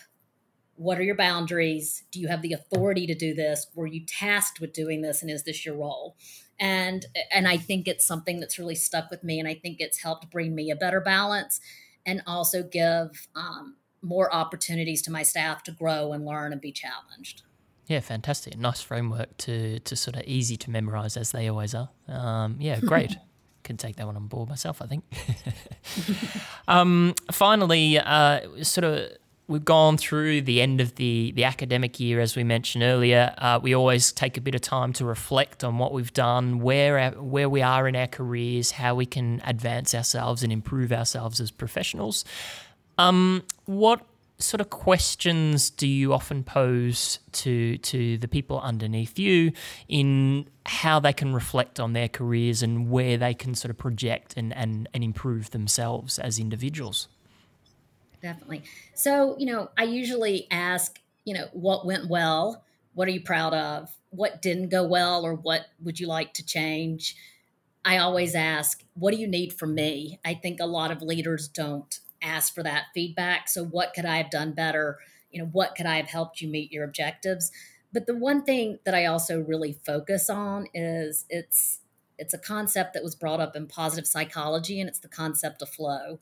what 0.76 1.00
are 1.00 1.04
your 1.04 1.16
boundaries? 1.16 2.04
Do 2.12 2.20
you 2.20 2.28
have 2.28 2.42
the 2.42 2.54
authority 2.54 3.08
to 3.08 3.16
do 3.16 3.34
this? 3.34 3.68
Were 3.74 3.88
you 3.88 4.06
tasked 4.06 4.60
with 4.60 4.74
doing 4.74 5.02
this 5.02 5.22
and 5.22 5.32
is 5.32 5.44
this 5.44 5.66
your 5.66 5.78
role? 5.78 6.18
And 6.60 7.06
and 7.32 7.48
I 7.48 7.58
think 7.58 7.88
it's 7.88 8.06
something 8.06 8.40
that's 8.40 8.58
really 8.58 8.76
stuck 8.76 9.12
with 9.12 9.24
me 9.24 9.40
and 9.40 9.48
I 9.48 9.54
think 9.54 9.78
it's 9.80 10.02
helped 10.02 10.30
bring 10.32 10.56
me 10.56 10.72
a 10.72 10.76
better 10.76 11.00
balance 11.00 11.60
and 12.06 12.22
also 12.26 12.64
give 12.64 13.28
um, 13.36 13.76
more 14.02 14.34
opportunities 14.34 15.02
to 15.04 15.12
my 15.12 15.24
staff 15.24 15.64
to 15.64 15.72
grow 15.72 16.14
and 16.14 16.26
learn 16.26 16.52
and 16.52 16.62
be 16.62 16.72
challenged. 16.72 17.44
Yeah, 17.86 18.00
fantastic. 18.02 18.58
Nice 18.58 18.82
framework 18.82 19.38
to 19.38 19.80
to 19.80 19.96
sort 19.96 20.16
of 20.16 20.24
easy 20.26 20.58
to 20.58 20.72
memorize 20.72 21.16
as 21.16 21.32
they 21.32 21.48
always 21.48 21.74
are. 21.76 21.90
Um, 22.08 22.58
yeah, 22.60 22.80
great. 22.80 23.16
Can 23.64 23.76
take 23.76 23.98
that 23.98 24.06
one 24.06 24.16
on 24.16 24.28
board 24.28 24.48
myself, 24.48 24.82
I 24.82 24.88
think. 24.88 25.04
um, 26.70 27.14
finally, 27.32 28.00
uh, 28.00 28.64
sort 28.64 28.86
of 28.86 29.10
we've 29.48 29.66
gone 29.66 29.98
through 29.98 30.42
the 30.42 30.62
end 30.62 30.82
of 30.82 30.96
the, 30.96 31.32
the 31.36 31.44
academic 31.44 32.00
year, 32.00 32.20
as 32.20 32.36
we 32.36 32.44
mentioned 32.44 32.84
earlier. 32.84 33.34
Uh, 33.38 33.60
we 33.62 33.74
always 33.74 34.12
take 34.12 34.38
a 34.38 34.42
bit 34.42 34.56
of 34.56 34.62
time 34.62 34.94
to 34.94 35.06
reflect 35.06 35.64
on 35.64 35.78
what 35.78 35.94
we've 35.94 36.14
done, 36.14 36.60
where 36.60 37.00
our, 37.00 37.12
where 37.12 37.50
we 37.50 37.62
are 37.62 37.88
in 37.88 37.96
our 37.96 38.08
careers, 38.08 38.72
how 38.72 38.96
we 38.96 39.06
can 39.06 39.42
advance 39.46 39.96
ourselves 39.96 40.44
and 40.44 40.52
improve 40.52 40.92
ourselves 40.92 41.40
as 41.40 41.52
professionals. 41.52 42.26
Um, 42.98 43.44
what 43.66 44.06
sort 44.40 44.62
of 44.62 44.70
questions 44.70 45.70
do 45.70 45.88
you 45.88 46.14
often 46.14 46.44
pose 46.44 47.20
to 47.32 47.78
to 47.80 48.20
the 48.20 48.28
people 48.28 48.60
underneath 48.62 49.18
you 49.18 49.52
in 49.88 50.48
how 50.66 51.00
they 51.00 51.14
can 51.14 51.34
reflect 51.34 51.80
on 51.80 51.94
their 51.94 52.08
careers 52.08 52.62
and 52.62 52.92
where 52.92 53.18
they 53.18 53.34
can 53.34 53.56
sort 53.56 53.72
of 53.72 53.78
project 53.78 54.36
and, 54.38 54.54
and, 54.54 54.88
and 54.94 55.04
improve 55.04 55.50
themselves 55.52 56.20
as 56.20 56.38
individuals? 56.38 57.08
Definitely. 58.22 58.64
So, 58.94 59.38
you 59.38 59.46
know, 59.46 59.70
I 59.78 59.84
usually 59.84 60.48
ask, 60.50 61.00
you 61.24 61.34
know, 61.34 61.48
what 61.54 61.86
went 61.86 62.10
well? 62.10 62.64
What 62.94 63.08
are 63.08 63.12
you 63.12 63.22
proud 63.22 63.54
of? 63.54 63.96
What 64.10 64.42
didn't 64.42 64.70
go 64.70 64.84
well 64.84 65.26
or 65.26 65.34
what 65.36 65.68
would 65.84 66.00
you 66.00 66.08
like 66.08 66.34
to 66.36 66.46
change? 66.46 67.16
I 67.86 67.98
always 67.98 68.36
ask, 68.36 68.84
what 68.96 69.14
do 69.14 69.20
you 69.20 69.28
need 69.28 69.54
from 69.54 69.76
me? 69.76 70.20
I 70.26 70.34
think 70.34 70.60
a 70.60 70.66
lot 70.66 70.92
of 70.92 71.02
leaders 71.02 71.48
don't 71.48 72.00
ask 72.22 72.54
for 72.54 72.64
that 72.64 72.86
feedback. 72.94 73.48
So, 73.48 73.64
what 73.64 73.94
could 73.94 74.06
I 74.06 74.18
have 74.18 74.32
done 74.32 74.54
better? 74.54 74.98
You 75.32 75.42
know, 75.42 75.50
what 75.50 75.76
could 75.76 75.86
I 75.86 75.98
have 75.98 76.08
helped 76.08 76.42
you 76.42 76.48
meet 76.48 76.72
your 76.72 76.84
objectives? 76.84 77.52
But 77.94 78.08
the 78.08 78.16
one 78.16 78.44
thing 78.44 78.80
that 78.84 78.96
I 78.96 79.06
also 79.06 79.40
really 79.40 79.74
focus 79.74 80.30
on 80.30 80.68
is 80.74 81.26
it's 81.30 81.80
it's 82.18 82.34
a 82.34 82.40
concept 82.40 82.94
that 82.94 83.04
was 83.04 83.16
brought 83.16 83.40
up 83.40 83.56
in 83.56 83.68
positive 83.68 84.08
psychology 84.08 84.80
and 84.80 84.90
it's 84.90 85.00
the 85.00 85.08
concept 85.08 85.62
of 85.62 85.70
flow. 85.70 86.20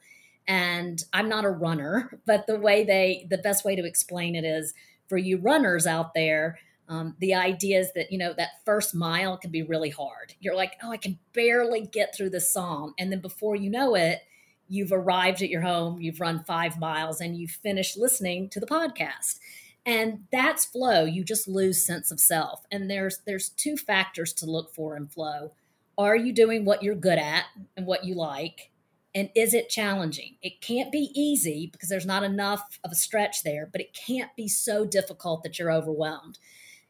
And 0.47 1.03
I'm 1.13 1.29
not 1.29 1.45
a 1.45 1.49
runner, 1.49 2.19
but 2.25 2.47
the 2.47 2.60
way 2.60 2.84
they 2.84 3.27
the 3.29 3.38
best 3.38 3.65
way 3.65 3.75
to 3.75 3.86
explain 3.86 4.36
it 4.36 4.45
is 4.45 4.73
for 5.08 5.17
you 5.17 5.38
runners 5.38 5.86
out 5.86 6.13
there, 6.13 6.58
um, 6.88 7.15
the 7.19 7.34
idea 7.34 7.79
is 7.79 7.91
that 7.93 8.12
you 8.12 8.17
know 8.17 8.34
that 8.38 8.62
first 8.65 8.93
mile 8.93 9.38
can 9.38 9.51
be 9.51 9.63
really 9.63 9.89
hard. 9.89 10.34
You're 10.39 10.55
like, 10.55 10.73
oh, 10.84 10.91
I 10.91 10.97
can 10.97 11.19
barely 11.34 11.81
get 11.81 12.15
through 12.15 12.29
the 12.31 12.41
song, 12.41 12.93
and 12.99 13.12
then 13.12 13.21
before 13.21 13.55
you 13.55 13.69
know 13.69 13.95
it, 13.95 14.21
you've 14.67 14.91
arrived 14.91 15.41
at 15.41 15.49
your 15.49 15.62
home, 15.62 15.99
you've 15.99 16.21
run 16.21 16.43
five 16.43 16.79
miles, 16.79 17.21
and 17.21 17.38
you've 17.38 17.51
finished 17.51 17.97
listening 17.97 18.49
to 18.49 18.60
the 18.60 18.67
podcast. 18.67 19.39
And 19.86 20.25
that's 20.31 20.65
flow. 20.65 21.05
You 21.05 21.23
just 21.23 21.47
lose 21.47 21.86
sense 21.86 22.10
of 22.12 22.19
self. 22.19 22.65
And 22.71 22.89
there's 22.89 23.19
there's 23.25 23.49
two 23.49 23.77
factors 23.77 24.34
to 24.34 24.45
look 24.45 24.73
for 24.73 24.97
in 24.97 25.08
flow. 25.08 25.51
Are 25.97 26.15
you 26.15 26.34
doing 26.34 26.65
what 26.65 26.84
you're 26.84 26.95
good 26.95 27.19
at 27.19 27.45
and 27.77 27.86
what 27.86 28.03
you 28.03 28.15
like? 28.15 28.71
And 29.15 29.30
is 29.34 29.54
it 29.54 29.69
challenging? 29.69 30.36
It 30.41 30.60
can't 30.60 30.91
be 30.91 31.10
easy 31.15 31.69
because 31.71 31.88
there's 31.88 32.06
not 32.06 32.23
enough 32.23 32.80
of 32.84 32.91
a 32.91 32.95
stretch 32.95 33.43
there, 33.43 33.67
but 33.71 33.80
it 33.80 33.93
can't 33.93 34.36
be 34.36 34.49
so 34.49 34.86
difficult 34.86 35.41
that 35.43 35.58
you're 35.58 35.71
overwhelmed. 35.71 36.38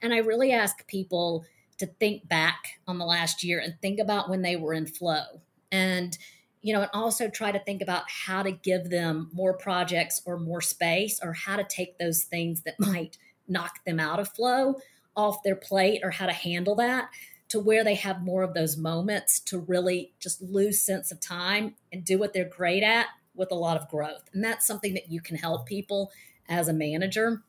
And 0.02 0.12
I 0.12 0.18
really 0.18 0.52
ask 0.52 0.86
people 0.88 1.46
to 1.78 1.86
think 1.86 2.28
back 2.28 2.80
on 2.88 2.98
the 2.98 3.06
last 3.06 3.44
year 3.44 3.60
and 3.60 3.76
think 3.80 4.00
about 4.00 4.30
when 4.30 4.42
they 4.42 4.56
were 4.56 4.74
in 4.74 4.88
flow. 4.88 5.42
And 5.72 6.18
you 6.62 6.74
know, 6.74 6.82
and 6.82 6.90
also 6.96 7.30
try 7.30 7.52
to 7.52 7.60
think 7.60 7.84
about 7.84 8.10
how 8.10 8.42
to 8.42 8.52
give 8.52 8.90
them 8.90 9.30
more 9.32 9.54
projects 9.54 10.20
or 10.26 10.40
more 10.40 10.62
space 10.62 11.20
or 11.22 11.32
how 11.32 11.56
to 11.56 11.64
take 11.64 12.00
those 12.00 12.24
things 12.24 12.62
that 12.62 12.80
might 12.80 13.20
knock 13.48 13.86
them 13.86 14.00
out 14.00 14.20
of 14.20 14.30
flow 14.30 14.76
off 15.16 15.44
their 15.44 15.56
plate 15.56 16.02
or 16.04 16.10
how 16.10 16.26
to 16.26 16.34
handle 16.34 16.74
that 16.74 17.10
to 17.50 17.60
where 17.60 17.84
they 17.84 17.96
have 17.96 18.24
more 18.24 18.44
of 18.44 18.54
those 18.54 18.78
moments 18.78 19.40
to 19.40 19.60
really 19.60 20.14
just 20.20 20.42
lose 20.42 20.82
sense 20.82 21.12
of 21.12 21.20
time 21.20 21.76
and 21.92 22.04
do 22.04 22.18
what 22.18 22.34
they're 22.34 22.46
great 22.46 22.84
at 22.84 23.08
with 23.36 23.52
a 23.52 23.56
lot 23.56 23.78
of 23.78 23.90
growth. 23.90 24.30
And 24.34 24.44
that's 24.44 24.66
something 24.66 24.94
that 24.94 25.12
you 25.12 25.22
can 25.22 25.38
help 25.38 25.66
people 25.66 26.12
as 26.50 26.68
a 26.68 26.74
manager 26.74 27.44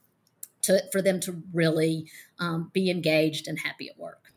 to 0.63 0.83
for 0.93 1.01
them 1.01 1.21
to 1.21 1.43
really 1.53 2.07
um, 2.39 2.71
be 2.73 2.91
engaged 2.91 3.49
and 3.49 3.59
happy 3.59 3.89
at 3.89 3.99
work. 3.99 4.33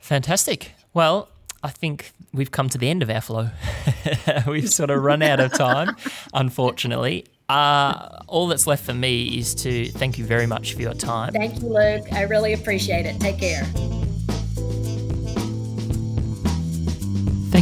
Fantastic. 0.00 0.72
Well, 0.94 1.28
I 1.62 1.68
think 1.68 2.12
we've 2.32 2.50
come 2.50 2.68
to 2.70 2.78
the 2.78 2.88
end 2.88 3.02
of 3.02 3.10
our 3.10 3.20
flow. 3.20 3.50
we've 4.46 4.70
sort 4.70 4.90
of 4.90 5.02
run 5.02 5.22
out 5.22 5.40
of 5.40 5.52
time, 5.52 5.94
unfortunately. 6.34 7.26
uh, 7.48 8.20
all 8.28 8.46
that's 8.46 8.66
left 8.66 8.84
for 8.84 8.94
me 8.94 9.38
is 9.38 9.54
to 9.56 9.88
thank 9.90 10.18
you 10.18 10.24
very 10.24 10.46
much 10.46 10.74
for 10.74 10.82
your 10.82 10.94
time. 10.94 11.32
Thank 11.32 11.60
you, 11.60 11.68
Luke. 11.68 12.12
I 12.12 12.22
really 12.22 12.52
appreciate 12.52 13.06
it. 13.06 13.20
Take 13.20 13.38
care. 13.38 13.99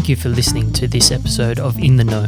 Thank 0.09 0.21
you 0.21 0.23
for 0.23 0.31
listening 0.35 0.73
to 0.73 0.89
this 0.89 1.13
episode 1.13 1.59
of 1.59 1.79
In 1.79 1.97
the 1.97 2.05
Know. 2.05 2.25